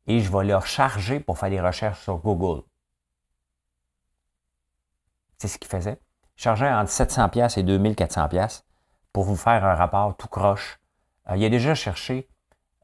et 0.08 0.20
je 0.20 0.32
vais 0.32 0.46
leur 0.46 0.68
charger 0.68 1.20
pour 1.20 1.40
faire 1.40 1.50
des 1.50 1.60
recherches 1.60 2.00
sur 2.02 2.18
Google. 2.18 2.62
C'est 5.40 5.48
ce 5.48 5.58
qu'il 5.58 5.70
faisait. 5.70 6.00
Il 6.38 6.44
chargeait 6.44 6.72
entre 6.72 6.92
700 6.92 7.30
pièces 7.30 7.58
et 7.58 7.64
2400 7.64 8.30
pièces 8.30 8.64
pour 9.12 9.24
vous 9.24 9.36
faire 9.36 9.66
un 9.66 9.74
rapport 9.74 10.16
tout 10.16 10.28
croche. 10.28 10.80
Euh, 11.30 11.38
il 11.38 11.44
a 11.44 11.50
déjà 11.50 11.74
cherché 11.74 12.30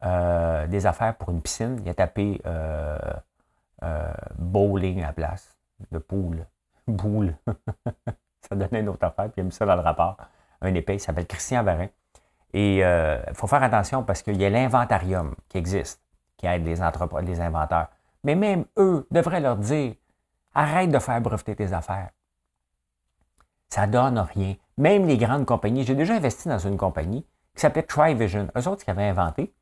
euh, 0.03 0.65
des 0.67 0.87
affaires 0.87 1.15
pour 1.15 1.29
une 1.29 1.41
piscine. 1.41 1.79
Il 1.83 1.89
a 1.89 1.93
tapé 1.93 2.41
euh, 2.45 2.97
bowling 4.37 5.01
à 5.03 5.07
la 5.07 5.13
place 5.13 5.57
de 5.91 5.97
poule. 5.97 6.45
Boule. 6.87 7.35
ça 8.41 8.55
donnait 8.55 8.81
une 8.81 8.89
autre 8.89 9.05
affaire, 9.05 9.25
puis 9.25 9.35
il 9.37 9.41
a 9.41 9.43
mis 9.43 9.51
ça 9.51 9.65
dans 9.65 9.75
le 9.75 9.81
rapport. 9.81 10.17
Un 10.61 10.73
épée, 10.73 10.95
il 10.95 10.99
s'appelle 10.99 11.27
Christian 11.27 11.63
Varin. 11.63 11.87
Et 12.53 12.79
il 12.79 13.33
faut 13.33 13.47
faire 13.47 13.63
attention 13.63 14.03
parce 14.03 14.21
qu'il 14.21 14.39
y 14.41 14.45
a 14.45 14.49
l'inventarium 14.49 15.35
qui 15.47 15.57
existe, 15.57 16.01
qui 16.37 16.47
aide 16.47 16.65
les, 16.65 16.75
les 17.23 17.41
inventeurs. 17.41 17.87
Mais 18.23 18.35
même 18.35 18.65
eux 18.77 19.07
devraient 19.09 19.39
leur 19.39 19.55
dire 19.57 19.93
arrête 20.53 20.91
de 20.91 20.99
faire 20.99 21.21
breveter 21.21 21.55
tes 21.55 21.73
affaires. 21.73 22.09
Ça 23.69 23.87
donne 23.87 24.19
rien. 24.19 24.55
Même 24.77 25.07
les 25.07 25.17
grandes 25.17 25.45
compagnies, 25.45 25.83
j'ai 25.83 25.95
déjà 25.95 26.15
investi 26.15 26.49
dans 26.49 26.59
une 26.59 26.77
compagnie 26.77 27.25
qui 27.55 27.61
s'appelait 27.61 27.83
Trivision. 27.83 28.49
Eux 28.57 28.67
autres 28.67 28.83
qui 28.83 28.91
avaient 28.91 29.07
inventé 29.07 29.53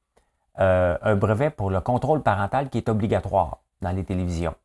euh, 0.60 0.98
un 1.02 1.16
brevet 1.16 1.52
pour 1.52 1.70
le 1.70 1.80
contrôle 1.80 2.24
parental 2.24 2.70
qui 2.70 2.80
est 2.80 2.90
obligatoire 2.90 3.60
dans 3.82 3.92
les 3.92 4.04
télévisions. 4.04 4.56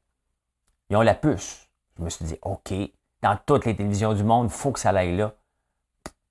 Ils 0.90 0.96
ont 0.96 1.02
la 1.02 1.14
puce. 1.14 1.68
Je 1.98 2.02
me 2.02 2.10
suis 2.10 2.24
dit, 2.24 2.36
OK, 2.42 2.72
dans 3.22 3.38
toutes 3.46 3.64
les 3.64 3.76
télévisions 3.76 4.12
du 4.14 4.24
monde, 4.24 4.48
il 4.48 4.52
faut 4.52 4.72
que 4.72 4.80
ça 4.80 4.90
aille 4.90 5.16
là. 5.16 5.34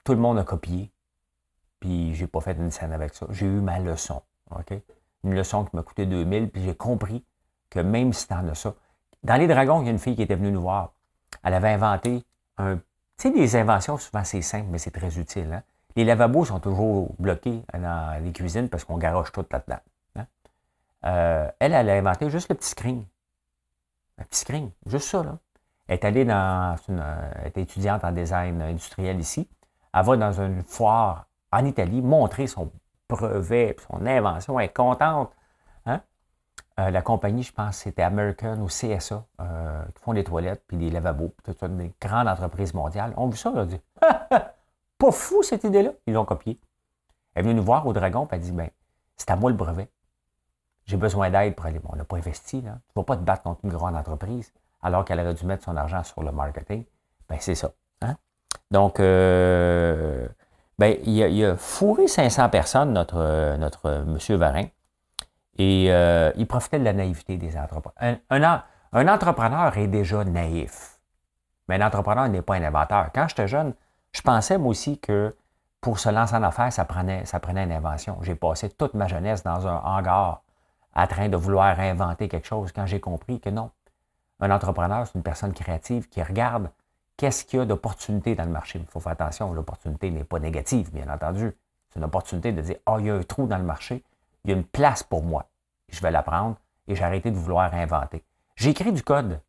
Tout 0.03 0.13
le 0.13 0.19
monde 0.19 0.37
a 0.37 0.43
copié. 0.43 0.91
Puis 1.79 2.13
j'ai 2.15 2.27
pas 2.27 2.41
fait 2.41 2.53
une 2.53 2.71
scène 2.71 2.93
avec 2.93 3.13
ça. 3.13 3.25
J'ai 3.31 3.45
eu 3.45 3.61
ma 3.61 3.79
leçon. 3.79 4.21
Une 5.23 5.35
leçon 5.35 5.65
qui 5.65 5.75
m'a 5.75 5.83
coûté 5.83 6.05
2000, 6.05 6.49
puis 6.49 6.63
j'ai 6.63 6.75
compris 6.75 7.25
que 7.69 7.79
même 7.79 8.13
si 8.13 8.27
t'en 8.27 8.47
as 8.47 8.55
ça. 8.55 8.75
Dans 9.23 9.35
Les 9.35 9.47
Dragons, 9.47 9.81
il 9.81 9.85
y 9.85 9.87
a 9.87 9.91
une 9.91 9.99
fille 9.99 10.15
qui 10.15 10.21
était 10.21 10.35
venue 10.35 10.51
nous 10.51 10.61
voir. 10.61 10.93
Elle 11.43 11.53
avait 11.53 11.69
inventé 11.69 12.23
un. 12.57 12.75
Tu 12.75 12.83
sais, 13.17 13.31
des 13.31 13.55
inventions, 13.55 13.97
souvent 13.97 14.23
c'est 14.23 14.41
simple, 14.41 14.67
mais 14.69 14.77
c'est 14.77 14.91
très 14.91 15.17
utile. 15.17 15.51
Hein? 15.53 15.63
Les 15.95 16.03
lavabos 16.03 16.45
sont 16.45 16.59
toujours 16.59 17.15
bloqués 17.19 17.63
dans 17.73 18.21
les 18.23 18.31
cuisines 18.31 18.69
parce 18.69 18.83
qu'on 18.83 18.97
garoche 18.97 19.31
tout 19.31 19.45
là-dedans. 19.51 19.79
Euh, 21.05 21.49
elle, 21.59 21.73
elle 21.73 21.89
a 21.89 21.93
inventé 21.93 22.29
juste 22.29 22.49
le 22.49 22.55
petit 22.55 22.69
screen. 22.69 23.05
Un 24.17 24.23
petit 24.23 24.39
screen, 24.39 24.71
juste 24.85 25.09
ça. 25.09 25.23
Là. 25.23 25.37
Elle 25.87 25.95
est 25.95 26.05
allée 26.05 26.25
dans. 26.25 26.75
Euh, 26.89 27.31
elle 27.35 27.47
est 27.47 27.57
étudiante 27.57 28.03
en 28.03 28.11
design 28.11 28.61
industriel 28.61 29.19
ici. 29.19 29.49
Elle 29.93 30.05
va 30.05 30.17
dans 30.17 30.41
une 30.41 30.63
foire 30.63 31.25
en 31.51 31.65
Italie 31.65 32.01
montrer 32.01 32.47
son 32.47 32.71
brevet, 33.09 33.75
son 33.89 34.05
invention. 34.05 34.59
Elle 34.59 34.67
est 34.67 34.73
contente. 34.73 35.31
Hein? 35.85 36.01
Euh, 36.79 36.89
la 36.89 37.01
compagnie, 37.01 37.43
je 37.43 37.53
pense, 37.53 37.77
c'était 37.77 38.01
American 38.01 38.59
ou 38.61 38.67
CSA, 38.67 39.25
qui 39.93 40.03
font 40.03 40.13
des 40.13 40.23
toilettes 40.23 40.63
puis 40.67 40.77
des 40.77 40.89
lavabos. 40.89 41.33
C'est 41.45 41.61
une 41.63 41.91
grande 42.01 42.27
entreprise 42.27 42.73
mondiale. 42.73 43.13
On 43.17 43.27
vu 43.27 43.37
ça, 43.37 43.51
on 43.53 43.65
dit 43.65 43.81
pas 44.97 45.11
fou 45.11 45.43
cette 45.43 45.63
idée-là. 45.63 45.91
Ils 46.07 46.13
l'ont 46.13 46.25
copié. 46.25 46.59
Elle 47.35 47.41
est 47.41 47.43
venue 47.43 47.55
nous 47.55 47.65
voir 47.65 47.85
au 47.85 47.93
Dragon, 47.93 48.25
et 48.25 48.35
elle 48.35 48.41
dit 48.41 48.51
ben, 48.51 48.69
c'est 49.17 49.29
à 49.29 49.35
moi 49.35 49.51
le 49.51 49.57
brevet. 49.57 49.89
J'ai 50.85 50.97
besoin 50.97 51.29
d'aide 51.29 51.55
pour 51.55 51.65
aller. 51.65 51.79
Bon, 51.79 51.89
on 51.93 51.95
n'a 51.95 52.03
pas 52.03 52.17
investi, 52.17 52.61
là. 52.61 52.71
Tu 52.71 52.91
ne 52.95 53.01
vas 53.01 53.05
pas 53.05 53.15
te 53.15 53.21
battre 53.21 53.43
contre 53.43 53.61
une 53.63 53.71
grande 53.71 53.95
entreprise 53.95 54.51
alors 54.81 55.05
qu'elle 55.05 55.19
aurait 55.19 55.33
dû 55.33 55.45
mettre 55.45 55.63
son 55.63 55.75
argent 55.77 56.03
sur 56.03 56.23
le 56.23 56.31
marketing. 56.31 56.83
Ben, 57.29 57.37
c'est 57.39 57.55
ça. 57.55 57.71
Hein? 58.01 58.15
Donc, 58.69 58.99
euh, 58.99 60.27
ben, 60.77 60.97
il, 61.05 61.45
a, 61.45 61.55
fourré 61.55 62.07
500 62.07 62.49
personnes, 62.49 62.91
notre, 62.91 63.55
notre 63.57 64.05
M. 64.05 64.37
Varin, 64.37 64.65
et 65.57 65.87
euh, 65.89 66.31
il 66.35 66.47
profitait 66.47 66.79
de 66.79 66.83
la 66.83 66.93
naïveté 66.93 67.37
des 67.37 67.55
entrepreneurs. 67.57 68.17
Un, 68.29 68.63
un, 68.91 69.07
entrepreneur 69.07 69.77
est 69.77 69.87
déjà 69.87 70.23
naïf, 70.23 70.99
mais 71.67 71.81
un 71.81 71.87
entrepreneur 71.87 72.27
n'est 72.27 72.41
pas 72.41 72.55
un 72.55 72.63
inventeur. 72.63 73.09
Quand 73.13 73.27
j'étais 73.27 73.47
jeune, 73.47 73.73
je 74.11 74.21
pensais, 74.21 74.57
moi 74.57 74.71
aussi, 74.71 74.99
que 74.99 75.35
pour 75.79 75.99
se 75.99 76.09
lancer 76.09 76.35
en 76.35 76.43
affaires, 76.43 76.73
ça 76.73 76.85
prenait, 76.85 77.25
ça 77.25 77.39
prenait 77.39 77.63
une 77.63 77.71
invention. 77.71 78.17
J'ai 78.21 78.35
passé 78.35 78.69
toute 78.69 78.93
ma 78.95 79.07
jeunesse 79.07 79.43
dans 79.43 79.67
un 79.67 79.77
hangar 79.77 80.41
à 80.93 81.07
train 81.07 81.29
de 81.29 81.37
vouloir 81.37 81.79
inventer 81.79 82.27
quelque 82.27 82.47
chose 82.47 82.71
quand 82.71 82.85
j'ai 82.85 82.99
compris 82.99 83.39
que 83.39 83.49
non. 83.49 83.71
Un 84.39 84.51
entrepreneur, 84.51 85.07
c'est 85.07 85.15
une 85.15 85.23
personne 85.23 85.53
créative 85.53 86.09
qui 86.09 86.21
regarde 86.21 86.69
qu'est-ce 87.17 87.45
qu'il 87.45 87.59
y 87.59 87.61
a 87.61 87.65
d'opportunité 87.65 88.35
dans 88.35 88.45
le 88.45 88.51
marché. 88.51 88.79
Il 88.79 88.87
faut 88.87 88.99
faire 88.99 89.13
attention, 89.13 89.53
l'opportunité 89.53 90.11
n'est 90.11 90.23
pas 90.23 90.39
négative, 90.39 90.91
bien 90.91 91.09
entendu. 91.09 91.55
C'est 91.89 91.99
une 91.99 92.05
opportunité 92.05 92.51
de 92.51 92.61
dire, 92.61 92.77
oh, 92.87 92.97
il 92.99 93.05
y 93.05 93.09
a 93.09 93.15
un 93.15 93.23
trou 93.23 93.47
dans 93.47 93.57
le 93.57 93.63
marché, 93.63 94.03
il 94.43 94.51
y 94.51 94.53
a 94.53 94.57
une 94.57 94.65
place 94.65 95.03
pour 95.03 95.23
moi. 95.23 95.45
Je 95.89 96.01
vais 96.01 96.11
la 96.11 96.23
prendre 96.23 96.57
et 96.87 96.95
j'ai 96.95 97.03
arrêté 97.03 97.31
de 97.31 97.37
vouloir 97.37 97.73
inventer. 97.73 98.23
J'ai 98.55 98.71
écrit 98.71 98.91
du 98.91 99.03
code 99.03 99.39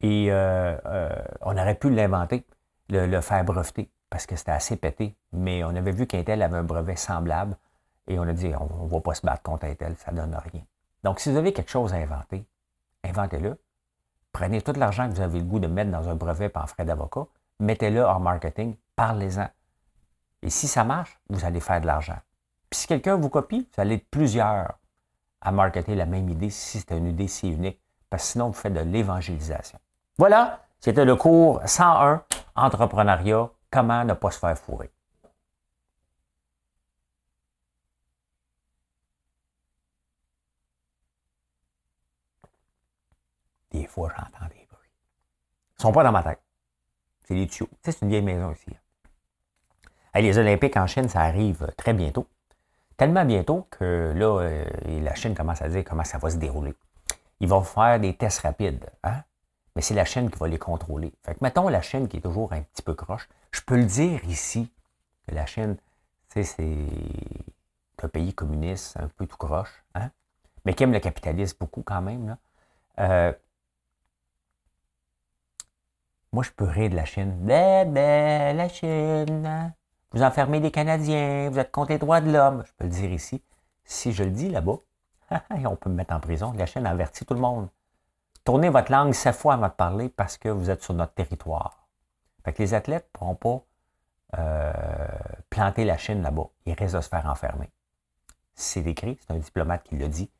et 0.00 0.30
euh, 0.30 0.76
euh, 0.86 1.10
on 1.40 1.56
aurait 1.56 1.76
pu 1.76 1.90
l'inventer 1.90 2.44
le, 2.88 3.20
faire 3.20 3.44
breveter 3.44 3.88
parce 4.10 4.26
que 4.26 4.36
c'était 4.36 4.52
assez 4.52 4.76
pété. 4.76 5.14
Mais 5.32 5.64
on 5.64 5.70
avait 5.70 5.92
vu 5.92 6.06
qu'Intel 6.06 6.42
avait 6.42 6.58
un 6.58 6.64
brevet 6.64 6.96
semblable 6.96 7.56
et 8.06 8.18
on 8.18 8.22
a 8.22 8.32
dit 8.32 8.52
on 8.58 8.84
ne 8.84 8.88
va 8.88 9.00
pas 9.00 9.14
se 9.14 9.24
battre 9.24 9.42
contre 9.42 9.66
Intel, 9.66 9.96
ça 9.96 10.12
ne 10.12 10.16
donne 10.16 10.34
rien. 10.34 10.62
Donc, 11.02 11.20
si 11.20 11.30
vous 11.30 11.36
avez 11.36 11.52
quelque 11.52 11.70
chose 11.70 11.92
à 11.92 11.96
inventer, 11.96 12.44
inventez-le. 13.04 13.60
Prenez 14.32 14.62
tout 14.62 14.72
l'argent 14.76 15.08
que 15.08 15.14
vous 15.14 15.20
avez 15.20 15.40
le 15.40 15.44
goût 15.44 15.58
de 15.58 15.66
mettre 15.66 15.90
dans 15.90 16.08
un 16.08 16.14
brevet 16.14 16.48
par 16.48 16.68
frais 16.68 16.84
d'avocat, 16.84 17.26
mettez-le 17.60 18.06
en 18.06 18.20
marketing, 18.20 18.76
parlez-en. 18.96 19.48
Et 20.42 20.50
si 20.50 20.68
ça 20.68 20.84
marche, 20.84 21.18
vous 21.28 21.44
allez 21.44 21.60
faire 21.60 21.80
de 21.80 21.86
l'argent. 21.86 22.18
Puis 22.70 22.80
si 22.80 22.86
quelqu'un 22.86 23.16
vous 23.16 23.28
copie, 23.28 23.68
vous 23.74 23.80
allez 23.80 23.96
être 23.96 24.10
plusieurs 24.10 24.78
à 25.40 25.52
marketer 25.52 25.94
la 25.94 26.06
même 26.06 26.28
idée 26.28 26.50
si 26.50 26.80
c'est 26.80 26.96
une 26.96 27.08
idée 27.08 27.28
si 27.28 27.50
unique, 27.50 27.80
parce 28.08 28.22
que 28.24 28.28
sinon 28.30 28.46
vous 28.46 28.52
faites 28.52 28.72
de 28.72 28.80
l'évangélisation. 28.80 29.78
Voilà, 30.16 30.60
c'était 30.80 31.04
le 31.04 31.16
cours 31.16 31.60
101 31.64 32.22
Entrepreneuriat, 32.54 33.50
comment 33.70 34.04
ne 34.04 34.14
pas 34.14 34.30
se 34.30 34.38
faire 34.38 34.56
fourrer. 34.58 34.90
Des 43.72 43.86
fois, 43.86 44.10
j'entends 44.16 44.46
des 44.48 44.66
bruits. 44.70 44.90
Ils 44.90 45.78
ne 45.78 45.82
sont 45.82 45.92
pas 45.92 46.04
dans 46.04 46.12
ma 46.12 46.22
tête. 46.22 46.40
C'est 47.26 47.34
les 47.34 47.46
tuyaux. 47.46 47.68
c'est 47.82 48.02
une 48.02 48.08
vieille 48.08 48.22
maison 48.22 48.52
ici. 48.52 48.70
les 50.14 50.38
Olympiques 50.38 50.76
en 50.76 50.86
Chine, 50.86 51.08
ça 51.08 51.22
arrive 51.22 51.72
très 51.76 51.94
bientôt. 51.94 52.26
Tellement 52.96 53.24
bientôt 53.24 53.66
que 53.70 54.12
là, 54.14 54.40
euh, 54.42 54.64
la 55.00 55.14
Chine 55.14 55.34
commence 55.34 55.62
à 55.62 55.68
dire 55.68 55.82
comment 55.84 56.04
ça 56.04 56.18
va 56.18 56.30
se 56.30 56.36
dérouler. 56.36 56.74
Ils 57.40 57.48
vont 57.48 57.62
faire 57.62 57.98
des 57.98 58.14
tests 58.14 58.40
rapides. 58.40 58.88
Hein? 59.02 59.22
mais 59.74 59.82
c'est 59.82 59.94
la 59.94 60.04
chaîne 60.04 60.30
qui 60.30 60.38
va 60.38 60.48
les 60.48 60.58
contrôler. 60.58 61.12
Fait 61.24 61.34
que, 61.34 61.38
mettons, 61.42 61.68
la 61.68 61.82
chaîne 61.82 62.08
qui 62.08 62.18
est 62.18 62.20
toujours 62.20 62.52
un 62.52 62.62
petit 62.62 62.82
peu 62.82 62.94
croche, 62.94 63.28
je 63.52 63.60
peux 63.62 63.76
le 63.76 63.84
dire 63.84 64.24
ici, 64.24 64.70
que 65.26 65.34
la 65.34 65.46
chaîne, 65.46 65.76
c'est 66.28 66.76
un 68.02 68.08
pays 68.08 68.34
communiste, 68.34 68.96
un 68.98 69.08
peu 69.08 69.26
tout 69.26 69.36
croche, 69.36 69.84
hein? 69.94 70.10
mais 70.64 70.74
qui 70.74 70.82
aime 70.82 70.92
le 70.92 71.00
capitalisme 71.00 71.56
beaucoup 71.60 71.82
quand 71.82 72.02
même. 72.02 72.26
Là. 72.26 72.38
Euh, 72.98 73.32
moi, 76.32 76.42
je 76.42 76.50
peux 76.50 76.64
rire 76.64 76.90
de 76.90 76.96
la 76.96 77.04
Chine. 77.04 77.36
Ben, 77.40 77.92
ben, 77.92 78.56
la 78.56 78.68
Chine, 78.68 79.74
vous 80.12 80.22
enfermez 80.22 80.60
des 80.60 80.70
Canadiens, 80.70 81.50
vous 81.50 81.58
êtes 81.58 81.70
contre 81.70 81.92
les 81.92 81.98
droits 81.98 82.20
de 82.20 82.32
l'homme. 82.32 82.62
Je 82.66 82.72
peux 82.76 82.84
le 82.84 82.90
dire 82.90 83.12
ici. 83.12 83.42
Si 83.84 84.12
je 84.12 84.24
le 84.24 84.30
dis 84.30 84.48
là-bas, 84.48 84.78
on 85.50 85.76
peut 85.76 85.90
me 85.90 85.94
mettre 85.94 86.14
en 86.14 86.20
prison. 86.20 86.52
La 86.56 86.66
Chine 86.66 86.86
avertit 86.86 87.26
tout 87.26 87.34
le 87.34 87.40
monde. 87.40 87.68
Tournez 88.44 88.70
votre 88.70 88.90
langue 88.90 89.12
sept 89.12 89.34
fois 89.34 89.54
avant 89.54 89.68
de 89.68 89.72
parler 89.72 90.08
parce 90.08 90.38
que 90.38 90.48
vous 90.48 90.70
êtes 90.70 90.82
sur 90.82 90.94
notre 90.94 91.12
territoire. 91.12 91.86
Fait 92.44 92.52
que 92.52 92.62
les 92.62 92.74
athlètes 92.74 93.08
ne 93.14 93.18
pourront 93.18 93.34
pas 93.34 93.64
euh, 94.38 94.72
planter 95.50 95.84
la 95.84 95.98
Chine 95.98 96.22
là-bas. 96.22 96.48
Ils 96.64 96.72
risquent 96.72 96.96
de 96.96 97.00
se 97.02 97.08
faire 97.08 97.26
enfermer. 97.26 97.70
C'est 98.54 98.86
écrit, 98.86 99.18
c'est 99.20 99.34
un 99.34 99.38
diplomate 99.38 99.82
qui 99.82 99.96
l'a 99.96 100.08
dit. 100.08 100.30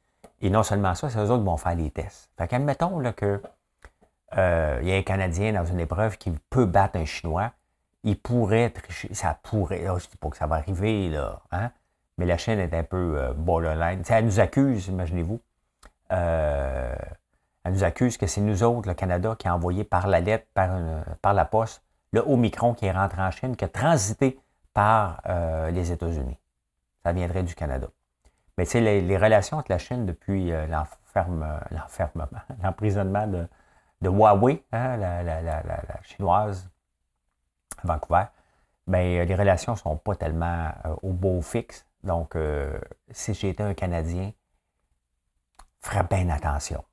Et 0.41 0.51
non 0.51 0.63
seulement 0.63 0.95
ça, 0.95 1.11
c'est 1.11 1.19
eux 1.19 1.31
autres 1.31 1.43
qui 1.43 1.47
vont 1.47 1.57
faire 1.59 1.75
les 1.75 1.91
tests. 1.91 2.31
Fait 2.37 2.49
qu'admettons 2.49 3.01
que 3.13 3.41
euh, 4.37 4.79
il 4.83 4.89
y 4.89 4.93
a 4.93 4.97
un 4.97 5.03
Canadien 5.03 5.53
dans 5.53 5.65
une 5.65 5.81
épreuve 5.81 6.19
qui 6.19 6.33
peut 6.51 6.67
battre 6.67 6.99
un 6.99 7.05
Chinois, 7.05 7.53
il 8.05 8.19
pourrait 8.19 8.71
tricher. 8.71 9.13
Ça 9.15 9.39
pourrait. 9.43 9.83
Là, 9.83 9.97
je 9.99 10.07
ne 10.07 10.11
dis 10.11 10.17
pas 10.17 10.31
que 10.31 10.37
ça 10.37 10.47
va 10.47 10.57
arriver, 10.57 11.09
là. 11.09 11.43
Hein? 11.51 11.71
Mais 12.19 12.27
la 12.27 12.37
Chine 12.37 12.59
est 12.59 12.75
un 12.75 12.83
peu 12.83 13.17
euh, 13.19 13.33
borderline. 13.33 14.03
elle 14.09 14.25
nous 14.25 14.41
accuse, 14.41 14.89
imaginez-vous. 14.89 15.41
Euh, 16.13 16.95
elle 17.65 17.73
nous 17.73 17.85
accuse 17.85 18.17
que 18.17 18.27
c'est 18.27 18.41
nous 18.41 18.63
autres, 18.63 18.89
le 18.89 18.95
Canada, 18.95 19.37
qui 19.39 19.49
a 19.49 19.55
envoyé 19.55 19.85
par 19.85 20.09
la 20.09 20.21
lettre, 20.21 20.47
par, 20.53 20.71
par 21.23 21.33
la 21.33 21.45
poste, 21.45 21.83
le 22.13 22.21
Omicron 22.21 22.75
qui 22.75 22.87
est 22.87 22.93
rentré 22.93 23.23
en 23.23 23.31
Chine, 23.31 23.57
qui 23.57 23.65
a 23.65 23.69
transité 23.69 24.39
par 24.75 25.23
euh, 25.27 25.71
les 25.71 25.93
États-Unis. 25.93 26.39
Ça 27.05 27.13
viendrait 27.13 27.45
du 27.45 27.55
Canada. 27.55 27.89
Mais 28.59 28.65
tu 28.65 28.73
sais, 28.73 28.81
les, 28.81 29.17
relations 29.17 29.57
entre 29.59 29.71
la 29.71 29.79
Chine 29.79 30.05
depuis 30.05 30.53
l'enfermement, 30.69 31.59
l'emprisonnement 32.63 33.27
de, 33.27 33.49
Huawei, 34.09 34.65
hein, 34.73 34.97
la, 34.97 36.03
chinoise 36.03 36.69
à 37.83 37.87
Vancouver, 37.87 38.25
bien, 38.87 39.25
les 39.25 39.35
relations 39.35 39.73
ne 39.73 39.79
sont 39.79 39.97
pas 39.97 40.15
tellement 40.17 40.71
euh, 40.85 40.95
au 41.03 41.13
beau 41.13 41.41
fixe. 41.43 41.87
Donc, 42.03 42.37
si 43.13 43.33
j'étais 43.33 43.63
un 43.63 43.75
Canadien, 43.75 44.33
ferais 45.81 46.03
bien 46.03 46.29
attention 46.31 46.85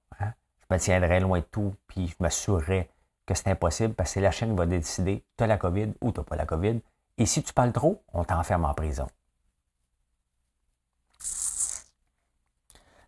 je 0.70 0.76
me 0.76 0.80
tiendrais 0.80 1.20
loin 1.20 1.40
de 1.40 1.46
tout, 1.46 1.74
puis 1.88 2.08
je 2.08 2.16
m'assurerais 2.20 2.90
que 3.26 3.34
c'est 3.34 3.50
impossible 3.50 3.94
parce 3.94 4.14
que 4.14 4.20
la 4.20 4.32
chaîne 4.32 4.56
va 4.56 4.66
décider 4.66 5.24
tu 5.38 5.44
as 5.44 5.48
la 5.48 5.58
COVID 5.58 5.94
ou 6.02 6.12
tu 6.12 6.20
n'as 6.20 6.24
pas 6.24 6.36
la 6.36 6.46
COVID. 6.46 6.80
Et 7.18 7.26
si 7.26 7.44
tu 7.44 7.54
parles 7.54 7.74
trop, 7.74 8.02
on 8.14 8.24
t'enferme 8.24 8.66
en 8.66 8.74
prison. 8.74 9.08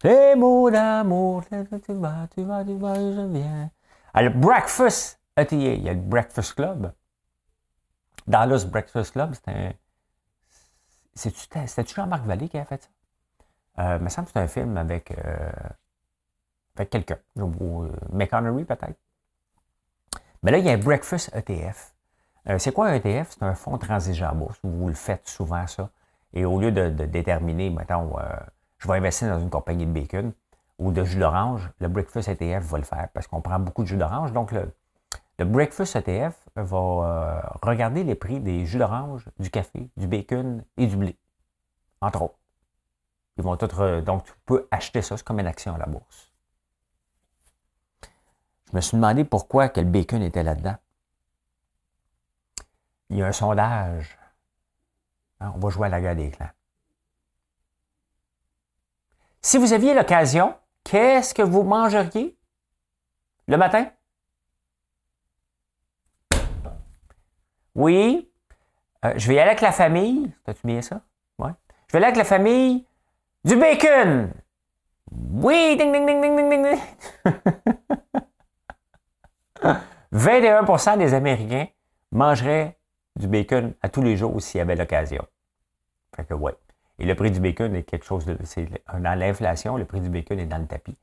Les 0.04 0.36
mots 0.36 0.70
d'amour, 0.72 1.44
tu 1.46 1.56
vas, 1.94 2.28
tu 2.28 2.44
vas, 2.44 2.64
tu 2.66 2.74
vas, 2.76 2.96
je 2.96 3.28
viens. 3.28 3.70
Alors, 4.13 4.34
Breakfast 4.34 5.21
ETA, 5.38 5.56
il 5.56 5.84
y 5.84 5.89
a 5.89 5.93
le 5.93 6.00
Breakfast 6.00 6.54
Club. 6.56 6.93
Dallas 8.28 8.65
Breakfast 8.65 9.13
Club, 9.13 9.34
c'était 9.34 9.52
un. 9.52 9.74
C'était-tu 11.13 11.95
Jean-Marc 11.95 12.26
Vallée 12.26 12.47
qui 12.47 12.58
a 12.58 12.65
fait 12.65 12.84
ça? 12.84 12.89
Euh, 13.80 13.97
il 13.97 14.04
me 14.04 14.10
semble 14.10 14.28
que 14.28 14.34
c'est 14.34 14.39
un 14.39 14.47
film 14.47 14.78
avec 14.78 15.12
euh, 15.12 15.52
avec 16.76 16.89
quelqu'un. 16.89 17.17
Euh, 17.39 17.89
McConnery 18.12 18.65
peut-être. 18.65 19.00
Mais 20.43 20.52
là, 20.52 20.58
il 20.58 20.65
y 20.65 20.69
a 20.69 20.78
Breakfast 20.78 21.34
ETF. 21.36 21.93
Euh, 22.50 22.58
c'est 22.58 22.71
quoi 22.71 22.88
un 22.88 22.93
ETF? 22.93 23.32
C'est 23.32 23.43
un 23.43 23.54
fonds 23.54 23.78
transigent 23.78 24.32
en 24.32 24.36
bourse. 24.36 24.60
Vous 24.63 24.88
le 24.88 24.93
faites 24.93 25.28
souvent, 25.28 25.67
ça. 25.67 25.89
Et 26.34 26.45
au 26.45 26.60
lieu 26.60 26.71
de, 26.71 26.89
déterminer, 27.06 27.69
mettons, 27.69 28.17
euh, 28.17 28.24
je 28.80 28.88
vais 28.88 28.95
investir 28.95 29.30
dans 29.30 29.39
une 29.39 29.50
compagnie 29.50 29.86
de 29.86 29.91
bacon, 29.91 30.34
ou 30.78 30.92
de 30.92 31.04
jus 31.04 31.20
d'orange, 31.20 31.70
le 31.80 31.88
Breakfast 31.88 32.28
ETF 32.28 32.64
va 32.64 32.78
le 32.78 32.84
faire 32.84 33.10
parce 33.14 33.28
qu'on 33.28 33.42
prend 33.42 33.60
beaucoup 33.60 33.84
de 33.84 33.88
jus 33.88 33.98
d'orange. 33.98 34.32
Donc, 34.32 34.52
le, 34.52 34.74
le 35.40 35.46
Breakfast 35.46 35.96
ETF 35.96 36.36
va 36.56 36.78
euh, 36.78 37.42
regarder 37.62 38.04
les 38.04 38.16
prix 38.16 38.40
des 38.40 38.66
jus 38.66 38.78
d'orange, 38.78 39.26
du 39.40 39.50
café, 39.50 39.90
du 39.98 40.08
bacon 40.08 40.64
et 40.78 40.88
du 40.88 40.98
blé, 40.98 41.18
entre 42.02 42.24
autres. 42.24 42.40
Ils 43.38 43.44
vont 43.44 43.56
être, 43.56 44.02
donc, 44.02 44.26
tu 44.26 44.34
peux 44.46 44.68
acheter 44.72 45.02
ça, 45.02 45.18
c'est 45.18 45.24
comme 45.24 45.40
une 45.40 45.48
action 45.48 45.74
à 45.74 45.78
la 45.78 45.86
bourse. 45.86 46.32
Je 48.72 48.76
me 48.76 48.82
suis 48.82 48.96
demandé 48.96 49.24
pourquoi 49.24 49.70
que 49.70 49.82
le 49.82 49.88
bacon 49.88 50.22
était 50.22 50.44
là-dedans. 50.44 50.76
Il 53.10 53.18
y 53.18 53.24
a 53.24 53.28
un 53.28 53.32
sondage. 53.34 54.18
Hein, 55.42 55.52
on 55.56 55.60
va 55.60 55.70
jouer 55.70 55.88
à 55.88 55.90
la 55.90 56.00
guerre 56.00 56.16
des 56.16 56.32
clans. 56.32 56.50
Si 59.42 59.58
vous 59.58 59.74
aviez 59.74 59.94
l'occasion, 59.94 60.56
qu'est-ce 60.84 61.34
que 61.34 61.41
vous 61.41 61.63
mangeriez 61.63 62.38
le 63.48 63.58
matin? 63.58 63.91
Oui. 67.76 68.32
Euh, 69.06 69.13
je 69.15 69.28
vais 69.28 69.36
y 69.36 69.39
aller 69.39 69.50
avec 69.50 69.62
la 69.62 69.72
famille. 69.72 70.32
T'as-tu 70.44 70.67
bien 70.67 70.82
ça? 70.82 71.02
Ouais. 71.39 71.52
Je 71.88 71.94
vais 71.94 71.98
aller 71.98 72.08
avec 72.08 72.17
la 72.17 72.24
famille. 72.24 72.86
Du 73.44 73.56
bacon! 73.56 74.32
Oui! 75.12 75.76
Ding, 75.78 75.91
ding, 75.91 76.06
ding, 76.06 76.22
ding, 76.22 76.50
ding, 76.50 76.63
ding. 76.63 76.80
21% 80.13 80.98
des 80.98 81.13
Américains 81.13 81.67
mangeraient 82.12 82.78
du 83.15 83.28
bacon 83.28 83.74
à 83.82 83.89
tous 83.89 84.02
les 84.02 84.17
jours 84.17 84.41
s'il 84.41 84.60
y 84.60 84.62
avait 84.62 84.76
l'occasion. 84.76 85.26
Fait 86.15 86.26
que, 86.26 86.34
ouais. 86.34 86.56
Et 87.02 87.06
le 87.06 87.16
prix 87.16 87.32
du 87.32 87.40
bacon 87.40 87.76
est 87.76 87.82
quelque 87.82 88.06
chose 88.06 88.26
de. 88.26 88.38
C'est, 88.44 88.70
dans 88.94 89.18
l'inflation, 89.18 89.76
le 89.76 89.86
prix 89.86 90.02
du 90.02 90.10
bacon 90.10 90.38
est 90.38 90.46
dans 90.46 90.60
le 90.60 90.68
tapis. 90.68 90.96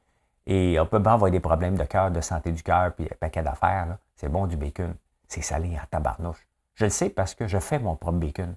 Et 0.47 0.79
on 0.79 0.87
peut 0.87 1.03
avoir 1.05 1.29
des 1.29 1.41
problèmes 1.41 1.77
de 1.77 1.83
cœur, 1.83 2.13
de 2.13 2.21
santé 2.21 2.53
du 2.53 2.63
cœur, 2.63 2.95
puis 2.95 3.07
un 3.07 3.17
paquet 3.19 3.43
d'affaires. 3.43 3.99
C'est 4.15 4.29
bon 4.29 4.47
du 4.47 4.57
bacon. 4.57 4.95
C'est 5.27 5.43
salé 5.43 5.77
en 5.77 5.85
tabarnouche. 5.91 6.47
Je 6.77 6.85
le 6.85 6.91
sais 6.91 7.11
parce 7.11 7.35
que 7.35 7.49
je 7.49 7.59
fais 7.59 7.81
mon 7.81 7.97
propre 7.97 8.19
bacon. 8.19 8.55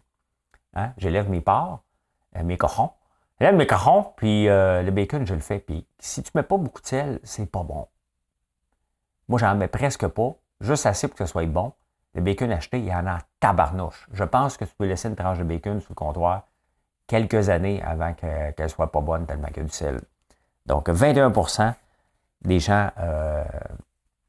Hein? 0.75 0.93
J'élève 0.97 1.32
mes 1.32 1.41
porcs, 1.41 1.82
euh, 2.36 2.43
mes 2.43 2.58
cochons. 2.58 2.91
J'élève 3.39 3.56
mes 3.56 3.65
cochons, 3.65 4.13
puis 4.17 4.47
euh, 4.47 4.84
le 4.84 4.91
bacon, 4.91 5.25
je 5.25 5.34
le 5.34 5.39
fais. 5.39 5.58
Puis 5.58 5.88
si 5.97 6.21
tu 6.21 6.30
mets 6.36 6.43
pas 6.43 6.58
beaucoup 6.58 6.82
de 6.82 6.86
sel, 6.86 7.19
c'est 7.23 7.49
pas 7.49 7.63
bon. 7.63 7.88
Moi, 9.27 9.39
j'en 9.39 9.56
mets 9.56 9.67
presque 9.67 10.06
pas, 10.06 10.36
juste 10.60 10.86
assez 10.86 11.08
pour 11.08 11.17
que 11.17 11.25
ce 11.25 11.32
soit 11.32 11.47
bon. 11.47 11.73
Le 12.13 12.21
bacon 12.21 12.51
acheté, 12.51 12.77
il 12.77 12.86
y 12.86 12.93
en 12.93 13.08
a 13.08 13.17
tabarnouche. 13.39 14.08
Je 14.13 14.25
pense 14.25 14.58
que 14.58 14.65
tu 14.65 14.75
peux 14.77 14.86
laisser 14.86 15.08
une 15.08 15.15
tranche 15.15 15.39
de 15.39 15.43
bacon 15.43 15.82
sous 15.82 15.93
le 15.93 15.95
comptoir 15.95 16.43
quelques 17.12 17.50
années 17.50 17.82
avant 17.84 18.13
qu'elle 18.13 18.54
ne 18.58 18.67
soit 18.69 18.89
pas 18.89 19.02
bonne 19.02 19.26
tellement 19.26 19.50
qu'il 19.50 19.63
a 19.63 19.65
du 19.65 19.74
sel. 19.74 20.00
Donc, 20.65 20.88
21% 20.88 21.74
des 22.43 22.62
gens 22.62 22.89
euh, 23.00 23.43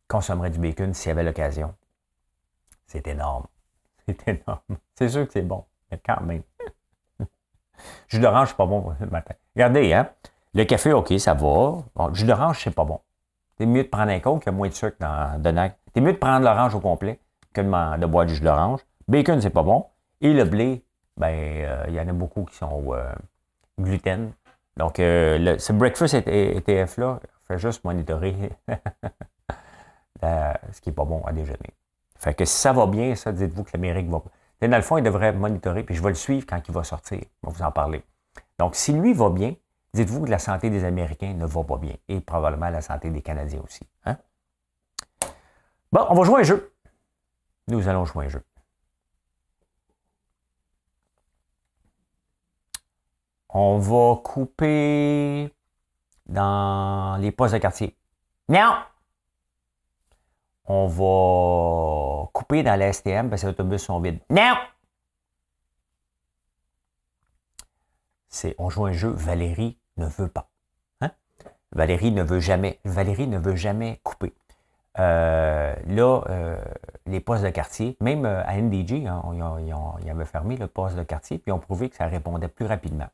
consommeraient 0.09 0.51
du 0.51 0.59
bacon 0.59 0.93
s'il 0.93 1.11
y 1.11 1.13
avait 1.13 1.23
l'occasion. 1.23 1.73
C'est 2.89 3.07
énorme. 3.07 3.47
C'est 4.09 4.27
énorme. 4.27 4.79
C'est 4.97 5.09
sûr 5.09 5.29
que 5.29 5.33
c'est 5.33 5.43
bon, 5.43 5.65
mais 5.93 6.01
quand 6.05 6.21
même. 6.23 6.43
jus 8.09 8.19
d'orange, 8.19 8.49
c'est 8.49 8.57
pas 8.57 8.67
bon 8.67 8.93
le 8.99 9.07
matin. 9.07 9.35
Regardez, 9.55 9.93
hein? 9.93 10.11
Le 10.53 10.65
café, 10.65 10.93
OK, 10.93 11.13
ça 11.21 11.35
va. 11.35 11.85
Bon, 11.95 12.13
jus 12.13 12.25
d'orange, 12.25 12.65
c'est 12.65 12.75
pas 12.75 12.85
bon. 12.85 12.99
C'est 13.57 13.67
mieux 13.67 13.85
de 13.85 13.89
prendre 13.89 14.11
un 14.11 14.19
coke, 14.19 14.43
il 14.45 14.47
y 14.47 14.49
a 14.49 14.53
moins 14.53 14.69
de 14.69 14.75
sucre 14.75 14.97
dans, 14.99 15.41
dedans. 15.41 15.71
C'est 15.95 16.01
mieux 16.01 16.15
de 16.15 16.19
prendre 16.19 16.45
l'orange 16.45 16.75
au 16.75 16.81
complet 16.81 17.21
que 17.53 17.61
de, 17.61 18.07
boire 18.07 18.27
du 18.27 18.35
jus 18.35 18.41
d'orange. 18.41 18.81
Bacon, 19.07 19.41
c'est 19.41 19.51
pas 19.51 19.63
bon. 19.63 19.87
Et 20.21 20.33
le 20.33 20.45
blé, 20.45 20.85
ben, 21.17 21.35
euh, 21.35 21.85
il 21.89 21.95
y 21.95 22.01
en 22.01 22.09
a 22.09 22.13
beaucoup 22.13 22.45
qui 22.45 22.57
sont 22.57 22.85
euh, 22.93 23.13
gluten. 23.79 24.33
Donc, 24.77 24.99
euh, 24.99 25.59
ce 25.59 25.73
breakfast 25.73 26.15
ETF-là 26.15 27.21
fait 27.47 27.59
juste 27.59 27.85
monitorer 27.85 28.35
ce 30.23 30.81
qui 30.81 30.89
n'est 30.89 30.95
pas 30.95 31.05
bon 31.05 31.23
à 31.25 31.33
déjeuner. 31.33 31.71
Fait 32.19 32.35
que 32.35 32.45
si 32.45 32.57
ça 32.57 32.73
va 32.73 32.87
bien, 32.87 33.15
ça, 33.15 33.33
dites-vous 33.33 33.65
que 33.65 33.71
l'Amérique 33.75 34.09
va. 34.09 34.23
Dans 34.61 34.77
le 34.77 34.83
fond, 34.83 34.97
il 34.97 35.03
devrait 35.03 35.33
monitorer, 35.33 35.83
puis 35.83 35.95
je 35.95 36.03
vais 36.03 36.11
le 36.11 36.15
suivre 36.15 36.47
quand 36.49 36.61
il 36.67 36.73
va 36.73 36.85
sortir. 36.85 37.21
On 37.43 37.51
va 37.51 37.57
vous 37.57 37.63
en 37.63 37.73
parler. 37.73 38.03
Donc, 38.59 38.77
si 38.77 38.93
lui 38.93 39.13
va 39.13 39.29
bien, 39.29 39.55
dites-vous 39.93 40.25
que 40.25 40.31
la 40.31 40.39
santé 40.39 40.71
des 40.71 40.85
Américains 40.85 41.35
ne 41.35 41.45
va 41.45 41.65
pas 41.65 41.77
bien. 41.77 41.95
Et 42.09 42.21
probablement 42.21 42.71
la 42.71 42.81
santé 42.81 43.11
des 43.11 43.23
Canadiens 43.23 43.61
aussi. 43.65 43.83
Hein? 44.05 44.17
Bon, 45.91 46.07
on 46.09 46.15
va 46.15 46.23
jouer 46.23 46.41
un 46.41 46.45
jeu. 46.45 46.73
Nous 47.69 47.89
allons 47.89 48.05
jouer 48.05 48.27
un 48.27 48.29
jeu. 48.29 48.43
On 53.55 53.79
va 53.79 54.17
couper 54.23 55.53
dans 56.27 57.21
les 57.21 57.31
postes 57.33 57.55
de 57.55 57.59
quartier. 57.59 57.97
Non! 58.49 58.75
On 60.65 60.87
va 60.87 62.31
couper 62.33 62.63
dans 62.63 62.79
la 62.79 62.93
STM 62.93 63.29
parce 63.29 63.43
que 63.43 63.49
les 63.49 63.53
autobus 63.53 63.83
sont 63.83 64.01
vides. 64.01 64.21
Non! 64.31 64.55
C'est, 68.29 68.55
on 68.59 68.71
joue 68.71 68.87
un 68.87 68.93
jeu, 68.93 69.11
Valérie 69.11 69.79
ne 69.99 70.07
veut 70.07 70.29
pas. 70.29 70.49
Hein? 71.03 71.11
Valérie 71.73 72.13
ne 72.13 72.23
veut 72.23 72.41
jamais. 72.41 72.81
Valérie 72.87 73.27
ne 73.27 73.39
veut 73.39 73.57
jamais 73.57 74.01
couper. 74.03 74.33
Euh, 74.99 75.75
là, 75.87 76.23
euh, 76.29 76.57
les 77.07 77.21
postes 77.21 77.45
de 77.45 77.51
quartier, 77.51 77.97
même 78.01 78.25
euh, 78.25 78.43
à 78.47 78.57
NDG, 78.57 79.07
hein, 79.07 79.23
ils, 80.03 80.11
avaient 80.11 80.25
fermé 80.25 80.57
le 80.57 80.67
poste 80.67 80.97
de 80.97 81.03
quartier, 81.03 81.39
puis 81.39 81.51
ils 81.51 81.53
ont 81.53 81.59
prouvé 81.59 81.91
que 81.91 81.97
ça 81.97 82.07
répondait 82.07 82.49
plus 82.49 82.67
rapidement. 82.67 83.09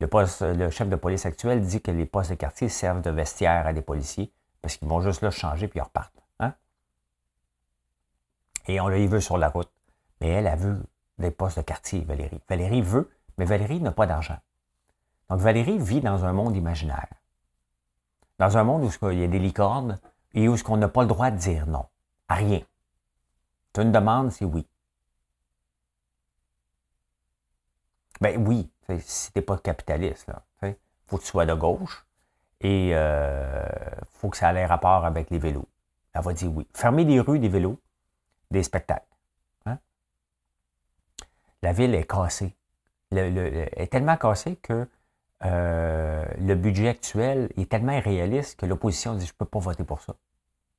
Le, 0.00 0.70
chef 0.70 0.88
de 0.88 0.96
police 0.96 1.24
actuel 1.24 1.64
dit 1.64 1.80
que 1.80 1.90
les 1.90 2.06
postes 2.06 2.30
de 2.30 2.34
quartier 2.34 2.68
servent 2.68 3.00
de 3.00 3.10
vestiaire 3.10 3.66
à 3.66 3.72
des 3.72 3.82
policiers 3.82 4.32
parce 4.60 4.76
qu'ils 4.76 4.88
vont 4.88 5.00
juste 5.00 5.22
là 5.22 5.30
changer 5.30 5.68
puis 5.68 5.78
ils 5.78 5.82
repartent. 5.82 6.22
Hein? 6.40 6.54
Et 8.66 8.80
on 8.80 8.88
les 8.88 9.06
veut 9.06 9.20
sur 9.20 9.38
la 9.38 9.48
route. 9.48 9.70
Mais 10.20 10.28
elle, 10.28 10.46
a 10.46 10.56
vu 10.56 10.74
des 11.18 11.30
postes 11.30 11.58
de 11.58 11.62
quartier, 11.62 12.00
Valérie. 12.00 12.40
Valérie 12.48 12.82
veut, 12.82 13.10
mais 13.38 13.44
Valérie 13.44 13.80
n'a 13.80 13.92
pas 13.92 14.06
d'argent. 14.06 14.38
Donc 15.30 15.40
Valérie 15.40 15.78
vit 15.78 16.00
dans 16.00 16.24
un 16.24 16.32
monde 16.32 16.56
imaginaire. 16.56 17.08
Dans 18.38 18.56
un 18.56 18.64
monde 18.64 18.84
où 18.84 19.10
il 19.10 19.20
y 19.20 19.24
a 19.24 19.28
des 19.28 19.38
licornes 19.38 19.98
et 20.34 20.48
où 20.48 20.56
on 20.68 20.76
n'a 20.76 20.88
pas 20.88 21.02
le 21.02 21.08
droit 21.08 21.30
de 21.30 21.36
dire 21.36 21.66
non. 21.66 21.86
À 22.28 22.34
rien. 22.34 22.60
Tu 23.72 23.82
une 23.82 23.92
demande, 23.92 24.32
c'est 24.32 24.44
oui. 24.44 24.66
Ben 28.24 28.42
oui, 28.48 28.70
si 29.00 29.30
tu 29.30 29.38
n'es 29.38 29.42
pas 29.42 29.58
capitaliste, 29.58 30.32
il 30.62 30.74
faut 31.06 31.18
que 31.18 31.22
tu 31.24 31.28
sois 31.28 31.44
de 31.44 31.52
gauche 31.52 32.06
et 32.62 32.88
il 32.88 32.94
euh, 32.94 33.66
faut 34.12 34.30
que 34.30 34.38
ça 34.38 34.50
ait 34.54 34.64
rapport 34.64 35.04
avec 35.04 35.28
les 35.28 35.36
vélos. 35.36 35.68
Elle 36.14 36.22
va 36.22 36.32
dire 36.32 36.50
oui. 36.50 36.66
Fermer 36.72 37.04
des 37.04 37.20
rues, 37.20 37.38
des 37.38 37.50
vélos, 37.50 37.78
des 38.50 38.62
spectacles. 38.62 39.04
Hein? 39.66 39.76
La 41.60 41.74
ville 41.74 41.94
est 41.94 42.10
cassée. 42.10 42.56
elle 43.10 43.68
est 43.76 43.92
tellement 43.92 44.16
cassée 44.16 44.56
que 44.56 44.88
euh, 45.44 46.24
le 46.38 46.54
budget 46.54 46.88
actuel 46.88 47.50
est 47.58 47.70
tellement 47.70 47.92
irréaliste 47.92 48.58
que 48.58 48.64
l'opposition 48.64 49.16
dit 49.16 49.26
je 49.26 49.32
ne 49.32 49.36
peux 49.36 49.44
pas 49.44 49.58
voter 49.58 49.84
pour 49.84 50.00
ça. 50.00 50.14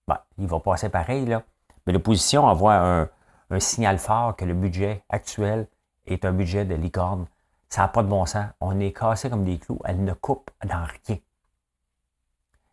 Ben, 0.07 0.17
il 0.39 0.47
va 0.47 0.59
passer 0.61 0.89
pareil, 0.89 1.27
là. 1.27 1.43
Mais 1.85 1.93
l'opposition 1.93 2.45
envoie 2.45 3.07
un 3.51 3.59
signal 3.59 3.99
fort 3.99 4.35
que 4.35 4.45
le 4.45 4.55
budget 4.55 5.03
actuel 5.09 5.67
est 6.07 6.25
un 6.25 6.31
budget 6.31 6.65
de 6.65 6.73
licorne. 6.73 7.27
Ça 7.69 7.81
n'a 7.81 7.87
pas 7.87 8.03
de 8.03 8.07
bon 8.07 8.25
sens. 8.25 8.47
On 8.61 8.79
est 8.79 8.93
cassé 8.93 9.29
comme 9.29 9.43
des 9.43 9.59
clous. 9.59 9.79
Elle 9.85 10.03
ne 10.03 10.13
coupe 10.13 10.51
dans 10.65 10.85
rien. 11.07 11.17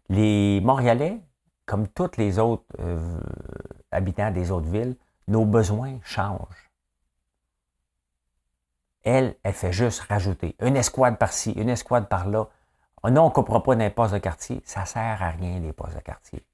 Les 0.09 0.61
Montréalais, 0.61 1.21
comme 1.67 1.89
tous 1.89 2.17
les 2.19 2.39
autres 2.39 2.65
euh, 2.81 3.21
habitants 3.91 4.31
des 4.31 4.51
autres 4.51 4.69
villes, 4.69 4.97
nos 5.29 5.45
besoins 5.45 5.99
changent. 6.03 6.71
Elle, 9.05 9.37
elle 9.43 9.55
fait 9.55 9.73
juste 9.73 10.01
rajouter 10.03 10.57
une 10.61 10.77
escouade 10.77 11.19
par-ci, 11.19 11.53
une 11.53 11.69
escouade 11.69 12.09
par-là. 12.09 12.49
Non, 13.05 13.23
on 13.23 13.29
ne 13.29 13.35
coupera 13.35 13.63
pas 13.63 13.75
d'un 13.75 13.91
poste 13.91 14.15
de 14.15 14.19
quartier. 14.19 14.63
Ça 14.65 14.83
ne 14.83 14.87
sert 14.87 15.23
à 15.23 15.31
rien, 15.31 15.59
les 15.59 15.73
postes 15.73 15.97
de 15.97 16.01
quartier. 16.01 16.47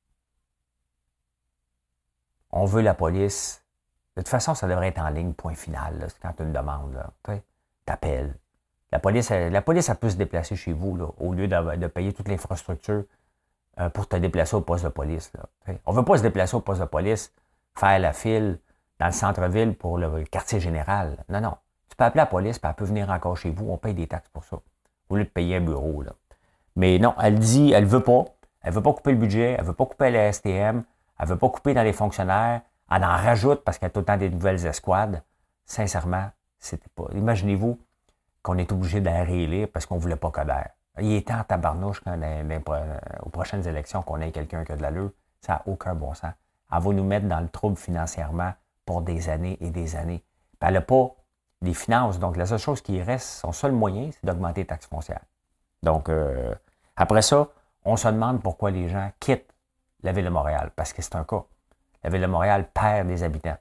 On 2.51 2.65
veut 2.65 2.81
la 2.81 2.95
police. 2.95 3.63
De 4.17 4.23
toute 4.23 4.29
façon, 4.29 4.55
ça 4.55 4.67
devrait 4.67 4.89
être 4.89 5.01
en 5.01 5.11
ligne, 5.11 5.35
point 5.35 5.55
final. 5.55 6.09
quand 6.23 6.33
tu 6.33 6.43
une 6.43 6.53
demande. 6.53 7.05
T'appelles. 7.89 8.35
La 8.93 8.99
police, 8.99 9.31
elle, 9.31 9.51
la 9.51 9.63
police, 9.63 9.91
peut 9.99 10.11
se 10.11 10.17
déplacer 10.17 10.57
chez 10.57 10.75
vous, 10.75 10.95
là, 10.95 11.07
au 11.17 11.33
lieu 11.33 11.49
de, 11.49 11.87
payer 11.87 12.13
toute 12.13 12.29
l'infrastructure 12.29 13.05
euh, 13.81 13.89
pour 13.89 14.07
te 14.07 14.17
déplacer 14.17 14.57
au 14.57 14.61
poste 14.61 14.85
de 14.85 14.91
police. 14.91 15.33
On 15.87 15.93
ne 15.93 15.97
veut 15.97 16.05
pas 16.05 16.19
se 16.19 16.23
déplacer 16.23 16.55
au 16.55 16.61
poste 16.61 16.83
de 16.83 16.87
police, 16.87 17.33
faire 17.75 17.99
la 17.99 18.13
file 18.13 18.59
dans 18.99 19.07
le 19.07 19.13
centre-ville 19.13 19.75
pour 19.75 19.97
le 19.97 20.23
quartier 20.25 20.61
général. 20.61 21.25
Non, 21.31 21.41
non. 21.41 21.55
Tu 21.89 21.97
peux 21.97 22.05
appeler 22.05 22.21
la 22.21 22.27
police, 22.27 22.59
puis 22.59 22.69
elle 22.69 22.77
peut 22.77 22.85
venir 22.85 23.09
encore 23.09 23.39
chez 23.39 23.49
vous. 23.49 23.71
On 23.71 23.79
paye 23.79 23.95
des 23.95 24.07
taxes 24.07 24.29
pour 24.35 24.45
ça. 24.45 24.61
Au 25.09 25.17
lieu 25.17 25.25
de 25.25 25.31
payer 25.31 25.57
un 25.57 25.63
bureau. 25.63 26.03
Là. 26.03 26.13
Mais 26.77 26.99
non, 26.99 27.15
elle 27.23 27.39
dit, 27.39 27.73
elle 27.73 27.87
veut 27.87 28.03
pas. 28.03 28.27
Elle 28.61 28.75
veut 28.75 28.83
pas 28.83 28.93
couper 28.93 29.13
le 29.13 29.19
budget, 29.19 29.57
elle 29.59 29.65
veut 29.65 29.73
pas 29.73 29.87
couper 29.87 30.11
la 30.11 30.31
STM, 30.31 30.85
elle 31.19 31.27
veut 31.27 31.39
pas 31.39 31.49
couper 31.49 31.73
dans 31.73 31.85
les 31.85 31.95
fonctionnaires. 31.95 32.61
Elle 32.91 33.05
en 33.05 33.17
rajoute 33.17 33.65
parce 33.65 33.79
qu'elle 33.79 33.87
a 33.87 33.91
tout 33.91 34.01
le 34.01 34.05
temps 34.05 34.19
des 34.19 34.29
nouvelles 34.29 34.67
escouades. 34.67 35.23
Sincèrement, 35.65 36.29
Imaginez-vous 37.13 37.79
qu'on 38.43 38.59
est 38.59 38.73
obligé 38.73 39.01
d'aérer 39.01 39.67
parce 39.67 39.87
qu'on 39.87 39.99
voulait 39.99 40.17
pas 40.17 40.31
qu'elle 40.31 40.53
Il 41.01 41.13
est 41.13 41.29
temps, 41.29 41.43
tabarnouche, 41.45 42.01
quand, 42.01 42.19
aux 43.23 43.29
prochaines 43.31 43.67
élections, 43.67 44.03
qu'on 44.03 44.21
ait 44.21 44.33
quelqu'un 44.33 44.65
qui 44.65 44.73
a 44.73 44.77
de 44.77 44.83
l'allure. 44.83 45.11
Ça 45.41 45.55
n'a 45.55 45.63
aucun 45.67 45.95
bon 45.95 46.15
sens. 46.15 46.33
Elle 46.73 46.83
va 46.83 46.93
nous 46.93 47.05
mettre 47.05 47.27
dans 47.27 47.41
le 47.41 47.49
trouble 47.49 47.77
financièrement 47.77 48.53
pour 48.85 49.03
des 49.03 49.29
années 49.29 49.57
et 49.61 49.71
des 49.71 49.97
années. 49.97 50.25
elle 50.61 50.75
n'a 50.75 50.81
pas 50.81 51.15
les 51.63 51.75
finances. 51.75 52.19
Donc, 52.19 52.37
la 52.37 52.47
seule 52.47 52.59
chose 52.59 52.81
qui 52.81 53.03
reste, 53.03 53.29
son 53.29 53.53
seul 53.53 53.73
moyen, 53.73 54.11
c'est 54.13 54.25
d'augmenter 54.25 54.63
les 54.63 54.67
taxes 54.67 54.87
foncières. 54.87 55.25
Donc, 55.83 56.09
euh, 56.09 56.55
après 56.97 57.23
ça, 57.23 57.49
on 57.85 57.97
se 57.97 58.09
demande 58.09 58.43
pourquoi 58.43 58.71
les 58.71 58.89
gens 58.89 59.11
quittent 59.21 59.53
la 60.03 60.13
ville 60.13 60.25
de 60.25 60.31
Montréal, 60.31 60.71
parce 60.75 60.93
que 60.93 61.03
c'est 61.03 61.17
un 61.17 61.25
cas. 61.25 61.45
La 62.03 62.11
ville 62.11 62.23
de 62.23 62.27
Montréal 62.27 62.69
perd 62.73 63.09
des 63.09 63.23
habitants. 63.23 63.57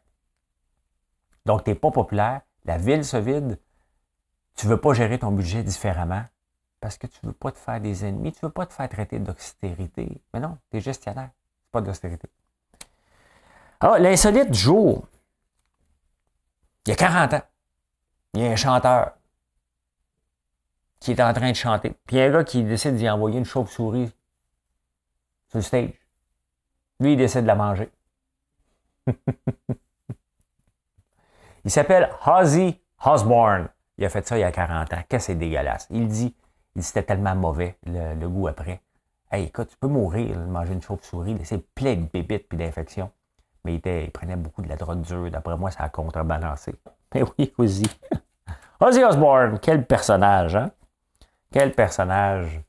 Donc, 1.46 1.64
tu 1.64 1.72
n'es 1.72 1.76
pas 1.76 1.92
populaire, 1.92 2.42
la 2.68 2.78
ville 2.78 3.06
se 3.06 3.18
vide, 3.18 3.60
tu 4.56 4.68
ne 4.68 4.72
veux 4.72 4.80
pas 4.80 4.94
gérer 4.94 5.18
ton 5.18 5.32
budget 5.32 5.64
différemment 5.64 6.24
parce 6.80 6.98
que 6.98 7.08
tu 7.08 7.20
ne 7.24 7.30
veux 7.30 7.36
pas 7.36 7.52
te 7.52 7.58
faire 7.58 7.80
des 7.80 8.06
ennemis, 8.06 8.34
tu 8.34 8.40
ne 8.44 8.50
veux 8.50 8.54
pas 8.54 8.66
te 8.66 8.74
faire 8.74 8.90
traiter 8.90 9.20
d'austérité. 9.20 10.22
Mais 10.34 10.40
non, 10.40 10.58
tu 10.70 10.78
es 10.78 10.82
gestionnaire, 10.82 11.32
c'est 11.64 11.72
pas 11.72 11.82
d'austérité. 11.82 12.28
Ah, 13.80 13.98
l'insolite 13.98 14.54
jour. 14.54 15.08
Il 16.86 16.90
y 16.90 16.94
a 16.94 16.96
40 16.96 17.34
ans. 17.34 17.42
Il 18.34 18.42
y 18.42 18.48
a 18.48 18.52
un 18.52 18.56
chanteur 18.56 19.14
qui 21.00 21.12
est 21.12 21.22
en 21.22 21.34
train 21.34 21.52
de 21.52 21.56
chanter. 21.56 21.94
Puis 22.06 22.18
il 22.18 22.20
y 22.20 22.22
a 22.22 22.26
un 22.26 22.32
gars 22.32 22.44
qui 22.44 22.64
décide 22.64 22.96
d'y 22.96 23.10
envoyer 23.10 23.38
une 23.38 23.46
chauve-souris 23.46 24.12
sur 25.50 25.60
le 25.60 25.62
stage. 25.62 25.94
Lui, 27.00 27.14
il 27.14 27.18
décide 27.18 27.42
de 27.42 27.48
la 27.48 27.56
manger. 27.56 27.90
il 31.68 31.70
s'appelle 31.70 32.10
Ozzy 32.26 32.80
Osbourne. 33.04 33.68
Il 33.98 34.06
a 34.06 34.10
fait 34.10 34.26
ça 34.26 34.38
il 34.38 34.40
y 34.40 34.44
a 34.46 34.54
40 34.54 34.94
ans. 34.94 35.04
Qu'est-ce 35.10 35.28
que 35.28 35.34
c'est 35.34 35.36
dégueulasse. 35.36 35.86
Il 35.90 36.08
dit, 36.08 36.34
il 36.78 36.82
c'était 36.82 37.04
tellement 37.04 37.36
mauvais, 37.36 37.78
le, 37.86 38.26
goût 38.26 38.48
après. 38.48 38.82
Hey, 39.30 39.48
écoute, 39.48 39.68
tu 39.72 39.76
peux 39.76 39.90
mourir 39.90 40.40
manger 40.40 40.72
une 40.72 40.82
chauve-souris. 40.82 41.38
C'est 41.44 41.58
plein 41.74 41.96
de 41.96 42.06
bébites 42.06 42.48
et 42.54 42.56
d'infections. 42.56 43.12
Mais 43.66 43.76
il, 43.76 44.12
prenait 44.12 44.38
beaucoup 44.38 44.62
de 44.62 44.70
la 44.70 44.78
drogue 44.78 45.02
dure. 45.02 45.30
D'après 45.30 45.58
moi, 45.58 45.70
ça 45.70 45.84
a 45.84 45.90
contrebalancé. 45.90 46.74
Mais 47.14 47.24
oui, 47.38 47.54
Ozzy. 47.58 47.86
Ozzy 48.80 49.04
Osbourne, 49.04 49.60
quel 49.62 49.86
personnage, 49.86 50.56
hein? 50.56 50.72
Quel 51.52 51.74
personnage 51.74 52.62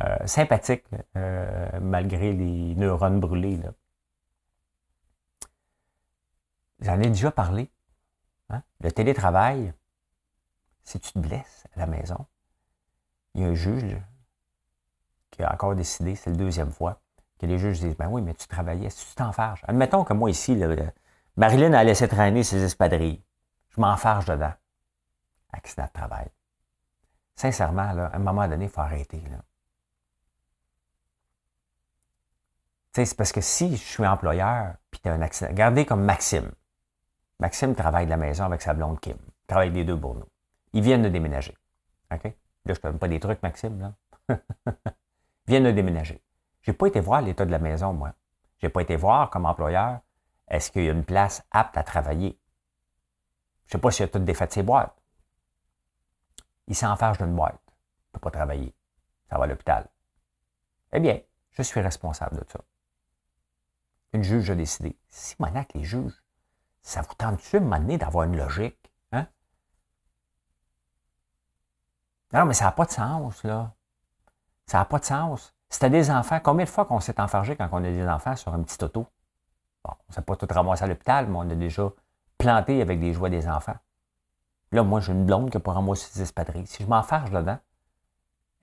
euh, 0.00 0.16
sympathique, 0.24 0.82
euh, 1.16 1.68
malgré 1.80 2.32
les 2.32 2.74
neurones 2.74 3.20
brûlés. 3.20 3.60
J'en 6.80 6.98
ai 6.98 7.06
déjà 7.06 7.30
parlé. 7.30 7.70
Hein? 8.52 8.62
Le 8.80 8.92
télétravail, 8.92 9.72
si 10.84 11.00
tu 11.00 11.12
te 11.12 11.18
blesses 11.18 11.66
à 11.74 11.80
la 11.80 11.86
maison, 11.86 12.26
il 13.34 13.42
y 13.42 13.44
a 13.44 13.48
un 13.48 13.54
juge 13.54 13.96
qui 15.30 15.42
a 15.42 15.52
encore 15.52 15.74
décidé, 15.74 16.14
c'est 16.14 16.30
la 16.30 16.36
deuxième 16.36 16.70
fois, 16.70 17.00
que 17.38 17.46
les 17.46 17.58
juges 17.58 17.80
disent 17.80 17.96
Ben 17.96 18.08
oui, 18.08 18.22
mais 18.22 18.34
tu 18.34 18.46
travaillais, 18.46 18.90
si 18.90 19.06
tu 19.08 19.14
t'en 19.14 19.32
farges. 19.32 19.62
Admettons 19.66 20.04
que 20.04 20.12
moi 20.12 20.30
ici, 20.30 20.56
Marilyn 21.36 21.72
a 21.72 21.82
laissé 21.82 22.06
traîner 22.06 22.44
ses 22.44 22.62
espadrilles. 22.62 23.22
Je 23.70 23.80
m'en 23.80 23.96
farge 23.96 24.26
dedans. 24.26 24.52
Accident 25.52 25.86
de 25.86 25.92
travail. 25.92 26.28
Sincèrement, 27.34 27.92
là, 27.92 28.06
à 28.06 28.16
un 28.16 28.18
moment 28.18 28.46
donné, 28.46 28.66
il 28.66 28.70
faut 28.70 28.80
arrêter. 28.80 29.20
Là. 29.30 29.38
C'est 32.92 33.16
parce 33.16 33.32
que 33.32 33.40
si 33.40 33.76
je 33.76 33.82
suis 33.82 34.06
employeur, 34.06 34.74
puis 34.90 35.00
tu 35.00 35.08
as 35.08 35.14
un 35.14 35.22
accident, 35.22 35.50
regardez 35.50 35.86
comme 35.86 36.04
Maxime. 36.04 36.52
Maxime 37.40 37.74
travaille 37.74 38.06
de 38.06 38.10
la 38.10 38.16
maison 38.16 38.44
avec 38.44 38.62
sa 38.62 38.74
blonde 38.74 39.00
Kim. 39.00 39.16
Il 39.16 39.46
travaille 39.46 39.70
les 39.70 39.84
deux 39.84 39.98
pour 39.98 40.14
nous. 40.14 40.26
Ils 40.72 40.82
viennent 40.82 41.02
de 41.02 41.08
déménager. 41.08 41.56
OK? 42.12 42.24
Là, 42.24 42.32
je 42.66 42.72
ne 42.72 42.82
donne 42.82 42.98
pas 42.98 43.08
des 43.08 43.20
trucs, 43.20 43.42
Maxime, 43.42 43.80
là. 43.80 43.92
Ils 44.28 44.90
viennent 45.48 45.64
de 45.64 45.72
déménager. 45.72 46.22
Je 46.60 46.70
n'ai 46.70 46.76
pas 46.76 46.86
été 46.86 47.00
voir 47.00 47.20
l'état 47.22 47.44
de 47.44 47.50
la 47.50 47.58
maison, 47.58 47.92
moi. 47.92 48.14
Je 48.58 48.66
n'ai 48.66 48.70
pas 48.70 48.82
été 48.82 48.94
voir 48.96 49.30
comme 49.30 49.46
employeur, 49.46 50.00
est-ce 50.48 50.70
qu'il 50.70 50.84
y 50.84 50.88
a 50.88 50.92
une 50.92 51.04
place 51.04 51.42
apte 51.50 51.76
à 51.76 51.82
travailler? 51.82 52.38
Je 53.66 53.76
ne 53.76 53.78
sais 53.78 53.78
pas 53.78 53.90
s'il 53.90 54.04
a 54.04 54.08
toutes 54.08 54.24
défait 54.24 54.46
de 54.46 54.52
ses 54.52 54.62
boîtes. 54.62 54.94
Il 56.68 56.76
s'enfarge 56.76 57.18
d'une 57.18 57.34
boîte. 57.34 57.60
Il 57.66 58.08
ne 58.08 58.12
peut 58.12 58.20
pas 58.20 58.30
travailler. 58.30 58.74
Ça 59.28 59.38
va 59.38 59.44
à 59.44 59.46
l'hôpital. 59.46 59.88
Eh 60.92 61.00
bien, 61.00 61.20
je 61.50 61.62
suis 61.62 61.80
responsable 61.80 62.38
de 62.38 62.44
ça. 62.50 62.60
Une 64.12 64.22
juge 64.22 64.50
a 64.50 64.54
décidé. 64.54 64.96
Si, 65.08 65.34
Monac, 65.38 65.72
les 65.74 65.84
juges, 65.84 66.21
ça 66.82 67.02
vous 67.02 67.14
tente-tu, 67.14 67.58
un 67.58 67.96
d'avoir 67.96 68.24
une 68.24 68.36
logique? 68.36 68.92
Hein? 69.12 69.26
Non, 72.32 72.44
mais 72.44 72.54
ça 72.54 72.66
n'a 72.66 72.72
pas 72.72 72.84
de 72.84 72.90
sens, 72.90 73.42
là. 73.44 73.72
Ça 74.66 74.78
n'a 74.78 74.84
pas 74.84 74.98
de 74.98 75.04
sens. 75.04 75.54
Tu 75.70 75.88
des 75.88 76.10
enfants, 76.10 76.38
combien 76.42 76.64
de 76.64 76.70
fois 76.70 76.84
qu'on 76.84 77.00
s'est 77.00 77.18
enfargé 77.20 77.56
quand 77.56 77.68
on 77.72 77.78
a 77.78 77.90
des 77.90 78.06
enfants 78.06 78.36
sur 78.36 78.52
un 78.52 78.62
petit 78.62 78.82
auto? 78.84 79.06
Bon, 79.84 79.92
on 79.92 80.04
ne 80.10 80.14
s'est 80.14 80.22
pas 80.22 80.36
tout 80.36 80.46
ramassé 80.50 80.84
à 80.84 80.86
l'hôpital, 80.86 81.28
mais 81.28 81.36
on 81.36 81.48
a 81.48 81.54
déjà 81.54 81.90
planté 82.36 82.82
avec 82.82 83.00
des 83.00 83.12
jouets 83.12 83.30
des 83.30 83.48
enfants. 83.48 83.76
Là, 84.70 84.82
moi, 84.82 85.00
j'ai 85.00 85.12
une 85.12 85.24
blonde 85.24 85.50
qui 85.50 85.58
pas 85.58 85.72
ramassé 85.72 86.10
ses 86.10 86.22
espadrilles. 86.22 86.66
Si 86.66 86.82
je 86.82 86.88
m'enfarge 86.88 87.30
dedans, 87.30 87.58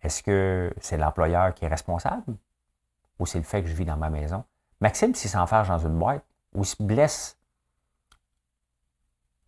est-ce 0.01 0.21
que 0.21 0.73
c'est 0.79 0.97
l'employeur 0.97 1.53
qui 1.53 1.65
est 1.65 1.67
responsable? 1.67 2.35
Ou 3.17 3.25
c'est 3.25 3.39
le 3.39 3.43
fait 3.43 3.63
que 3.63 3.69
je 3.69 3.75
vis 3.75 3.85
dans 3.85 3.97
ma 3.97 4.09
maison? 4.09 4.43
Maxime, 4.79 5.15
s'il 5.15 5.29
s'enfarge 5.29 5.67
dans 5.67 5.79
une 5.79 5.97
boîte, 5.97 6.23
ou 6.53 6.63
se 6.63 6.81
blesse 6.81 7.38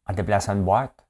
en 0.07 0.13
déplaçant 0.13 0.53
une 0.53 0.63
boîte, 0.63 1.05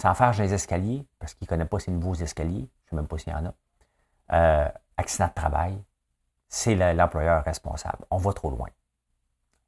s'enfarge 0.00 0.38
dans 0.38 0.44
les 0.44 0.54
escaliers, 0.54 1.06
parce 1.18 1.34
qu'il 1.34 1.44
ne 1.46 1.48
connaît 1.48 1.64
pas 1.64 1.78
ces 1.78 1.90
nouveaux 1.90 2.14
escaliers, 2.14 2.68
je 2.86 2.86
ne 2.86 2.90
sais 2.90 2.96
même 2.96 3.06
pas 3.06 3.18
s'il 3.18 3.32
y 3.32 3.36
en 3.36 3.46
a, 3.46 3.54
euh, 4.32 4.68
accident 4.96 5.28
de 5.28 5.34
travail, 5.34 5.82
c'est 6.48 6.74
l'employeur 6.94 7.44
responsable. 7.44 8.04
On 8.10 8.16
va 8.16 8.32
trop 8.32 8.50
loin. 8.50 8.68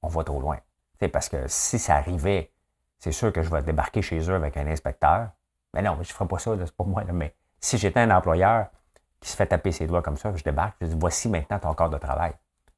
On 0.03 0.09
va 0.09 0.25
trop 0.25 0.41
loin. 0.41 0.59
C'est 0.99 1.09
parce 1.09 1.29
que 1.29 1.47
si 1.47 1.79
ça 1.79 1.97
arrivait, 1.97 2.53
c'est 2.99 3.13
sûr 3.13 3.33
que 3.33 3.43
je 3.43 3.51
vais 3.51 3.63
débarquer 3.63 4.03
chez 4.03 4.19
eux 4.31 4.35
avec 4.35 4.57
un 4.57 4.67
inspecteur. 4.67 5.31
Mais 5.75 5.83
non, 5.83 5.95
je 5.95 6.01
ne 6.01 6.05
ferai 6.05 6.27
pas 6.27 6.39
ça, 6.39 6.53
c'est 6.59 6.75
pour 6.75 6.87
moi. 6.87 7.05
Mais 7.13 7.35
si 7.61 7.79
j'étais 7.79 8.01
un 8.01 8.11
employeur 8.11 8.69
qui 9.21 9.29
se 9.29 9.37
fait 9.37 9.47
taper 9.47 9.73
ses 9.73 9.87
doigts 9.87 10.03
comme 10.03 10.17
ça, 10.17 10.35
je 10.35 10.43
débarque, 10.43 10.77
je 10.81 10.87
dis 10.87 10.97
voici 10.99 11.29
maintenant 11.29 11.59
ton 11.59 11.75
corps 11.75 11.91
de 11.91 11.99
travail. 11.99 12.33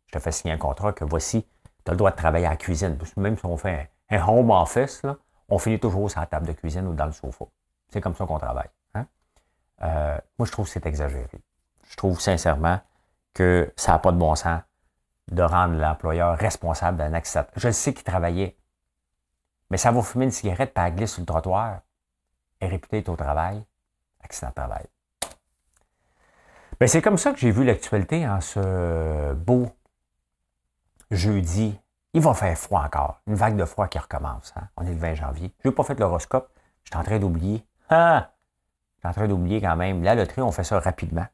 Je 0.07 0.13
te 0.13 0.19
fais 0.19 0.33
signer 0.33 0.55
un 0.55 0.59
contrat 0.59 0.93
que 0.93 1.05
voici, 1.05 1.47
tu 1.85 1.91
as 1.91 1.93
le 1.93 1.97
droit 1.97 2.11
de 2.11 2.17
travailler 2.17 2.47
à 2.47 2.51
la 2.51 2.57
cuisine. 2.57 2.99
Même 3.17 3.37
si 3.37 3.47
on 3.47 3.57
fait 3.57 3.91
un, 4.13 4.29
home 4.29 4.51
office, 4.51 5.03
on 5.49 5.59
finit 5.59 5.81
toujours 5.81 6.11
sur 6.11 6.21
la 6.21 6.27
table 6.27 6.47
de 6.47 6.53
cuisine 6.53 6.87
ou 6.87 6.95
dans 6.95 7.07
le 7.07 7.13
sofa. 7.13 7.45
C'est 7.89 8.01
comme 8.01 8.15
ça 8.15 8.27
qu'on 8.27 8.39
travaille. 8.39 8.71
Hein? 8.95 9.07
Euh, 9.83 10.19
moi, 10.39 10.47
je 10.47 10.53
trouve 10.53 10.67
que 10.67 10.73
c'est 10.73 10.87
exagéré. 10.87 11.29
Je 11.89 11.97
trouve 11.97 12.21
sincèrement 12.21 12.81
que 13.35 13.73
ça 13.77 13.93
n'a 13.93 13.99
pas 13.99 14.13
de 14.13 14.19
bon 14.19 14.35
sens 14.35 14.61
de 15.31 15.43
rendre 15.43 15.75
l'employeur 15.75 16.37
responsable 16.37 16.99
d'un 16.99 17.13
accident. 17.15 17.47
Je 17.57 17.71
sais 17.71 17.95
qu'il 17.95 18.05
travaillait, 18.05 18.57
mais 19.71 19.77
ça 19.77 19.91
va 19.93 20.03
fumer 20.03 20.27
une 20.27 20.31
cigarette 20.31 20.75
par 20.75 20.91
glisse 20.91 21.13
sur 21.13 21.21
le 21.21 21.27
trottoir 21.27 21.81
et 22.61 22.67
réputé 22.67 23.05
au 23.09 23.17
travail. 23.17 23.65
Accident 24.23 24.51
de 24.51 24.55
travail. 24.55 24.87
Ben, 26.79 26.87
c'est 26.87 27.03
comme 27.03 27.17
ça 27.17 27.33
que 27.33 27.39
j'ai 27.39 27.51
vu 27.51 27.65
l'actualité 27.65 28.27
en 28.27 28.41
ce 28.41 29.33
beau 29.35 29.69
jeudi. 31.11 31.79
Il 32.15 32.21
va 32.21 32.35
faire 32.35 32.57
froid 32.59 32.83
encore. 32.85 33.21
Une 33.27 33.35
vague 33.35 33.57
de 33.57 33.65
froid 33.65 33.89
qui 33.89 33.99
recommence. 33.99 34.53
Hein. 34.57 34.69
On 34.77 34.85
est 34.85 34.91
le 34.91 34.99
20 34.99 35.15
janvier. 35.15 35.53
Je 35.63 35.69
n'ai 35.69 35.75
pas 35.75 35.83
fait 35.83 35.99
l'horoscope. 35.99 36.51
Je 36.85 36.91
suis 36.91 36.99
en 36.99 37.03
train 37.03 37.19
d'oublier. 37.19 37.65
Ah! 37.89 38.33
Je 38.97 39.01
suis 39.01 39.09
en 39.09 39.13
train 39.13 39.29
d'oublier 39.29 39.61
quand 39.61 39.77
même. 39.77 40.03
La 40.03 40.15
loterie, 40.15 40.43
on 40.43 40.53
fait 40.53 40.65
ça 40.65 40.79
rapidement. 40.79 41.27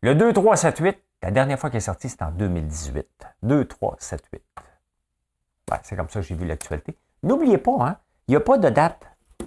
Le 0.00 0.14
2, 0.14 0.32
3, 0.32 0.56
7, 0.56 0.78
8, 0.78 0.98
la 1.22 1.30
dernière 1.30 1.58
fois 1.58 1.70
qu'il 1.70 1.78
est 1.78 1.80
sorti, 1.80 2.08
c'était 2.08 2.24
en 2.24 2.30
2018. 2.30 3.06
2, 3.42 3.64
3, 3.64 3.96
7, 3.98 4.22
8. 4.32 4.42
c'est 5.82 5.96
comme 5.96 6.08
ça 6.10 6.20
que 6.20 6.26
j'ai 6.26 6.34
vu 6.34 6.46
l'actualité. 6.46 6.96
N'oubliez 7.22 7.58
pas, 7.58 7.76
hein, 7.80 7.96
il 8.28 8.32
n'y 8.32 8.36
a 8.36 8.40
pas 8.40 8.58
de 8.58 8.68
date. 8.68 9.02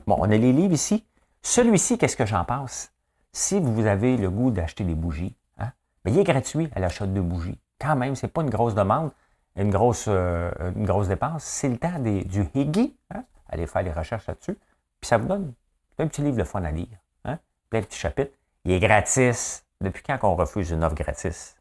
Bon, 0.08 0.16
on 0.18 0.24
a 0.24 0.38
les 0.38 0.54
livres 0.54 0.74
ici. 0.74 1.06
Celui-ci, 1.44 1.98
qu'est-ce 1.98 2.18
que 2.18 2.26
j'en 2.26 2.44
pense? 2.44 2.92
Si 3.32 3.60
vous 3.60 3.86
avez 3.86 4.18
le 4.18 4.32
goût 4.32 4.50
d'acheter 4.50 4.84
des 4.84 4.96
bougies, 4.96 5.36
hein, 5.60 5.72
il 6.06 6.18
est 6.18 6.24
gratuit 6.24 6.70
à 6.76 6.80
l'achat 6.80 7.06
de 7.06 7.22
bougies. 7.22 7.60
Quand 7.80 7.96
même, 7.96 8.16
ce 8.16 8.26
n'est 8.26 8.32
pas 8.32 8.42
une 8.42 8.50
grosse 8.50 8.76
demande, 8.76 9.12
une 9.56 9.70
grosse, 9.70 10.06
euh, 10.08 10.52
une 10.76 10.86
grosse 10.86 11.08
dépense. 11.08 11.44
C'est 11.44 11.70
le 11.70 11.78
temps 11.78 12.00
des, 12.00 12.24
du 12.24 12.48
Higgy. 12.54 12.96
Hein? 13.14 13.24
Allez 13.50 13.68
faire 13.68 13.84
les 13.84 13.92
recherches 13.92 14.28
là-dessus. 14.28 14.58
Puis 15.00 15.08
ça 15.08 15.18
vous 15.18 15.28
donne 15.28 15.54
un 16.00 16.08
petit 16.08 16.22
livre 16.22 16.38
de 16.38 16.44
fun 16.44 16.64
à 16.64 16.72
lire. 16.72 16.98
Hein? 17.26 17.40
Plein 17.70 17.82
de 17.82 17.86
petits 17.86 18.00
chapitres. 18.00 18.34
Il 18.66 18.72
est 18.72 18.80
gratis. 18.80 19.64
Depuis 19.80 20.02
quand 20.02 20.18
on 20.24 20.36
refuse 20.36 20.72
une 20.72 20.84
offre 20.84 20.96
gratis? 20.96 21.56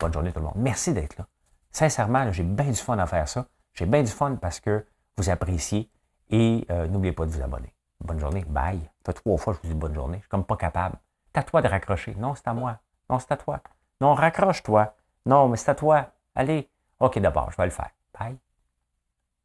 Bonne 0.00 0.12
journée 0.12 0.32
tout 0.32 0.40
le 0.40 0.46
monde. 0.46 0.54
Merci 0.56 0.92
d'être 0.92 1.16
là. 1.16 1.26
Sincèrement, 1.70 2.30
j'ai 2.32 2.42
bien 2.42 2.66
du 2.66 2.74
fun 2.74 2.98
à 2.98 3.06
faire 3.06 3.28
ça. 3.28 3.46
J'ai 3.74 3.86
bien 3.86 4.02
du 4.02 4.10
fun 4.10 4.36
parce 4.36 4.58
que 4.60 4.84
vous 5.16 5.30
appréciez 5.30 5.90
et 6.30 6.66
euh, 6.70 6.86
n'oubliez 6.88 7.12
pas 7.12 7.24
de 7.26 7.30
vous 7.30 7.42
abonner. 7.42 7.72
Bonne 8.00 8.18
journée. 8.18 8.44
Bye. 8.48 8.80
Ça 9.04 9.12
fait 9.12 9.14
trois 9.14 9.36
fois 9.36 9.54
que 9.54 9.60
je 9.62 9.68
vous 9.68 9.74
dis 9.74 9.78
bonne 9.78 9.94
journée. 9.94 10.18
Je 10.18 10.22
suis 10.22 10.28
comme 10.28 10.44
pas 10.44 10.56
capable. 10.56 10.96
C'est 11.26 11.40
à 11.40 11.42
toi 11.42 11.62
de 11.62 11.68
raccrocher. 11.68 12.14
Non, 12.16 12.34
c'est 12.34 12.46
à 12.48 12.54
moi. 12.54 12.78
Non, 13.10 13.18
c'est 13.18 13.32
à 13.32 13.36
toi. 13.36 13.60
Non, 14.00 14.14
raccroche-toi. 14.14 14.94
Non, 15.26 15.48
mais 15.48 15.56
c'est 15.56 15.70
à 15.70 15.74
toi. 15.74 16.12
Allez. 16.34 16.68
OK, 17.00 17.18
d'abord, 17.18 17.50
je 17.50 17.56
vais 17.56 17.64
le 17.64 17.70
faire. 17.70 17.90
Bye. 18.18 18.38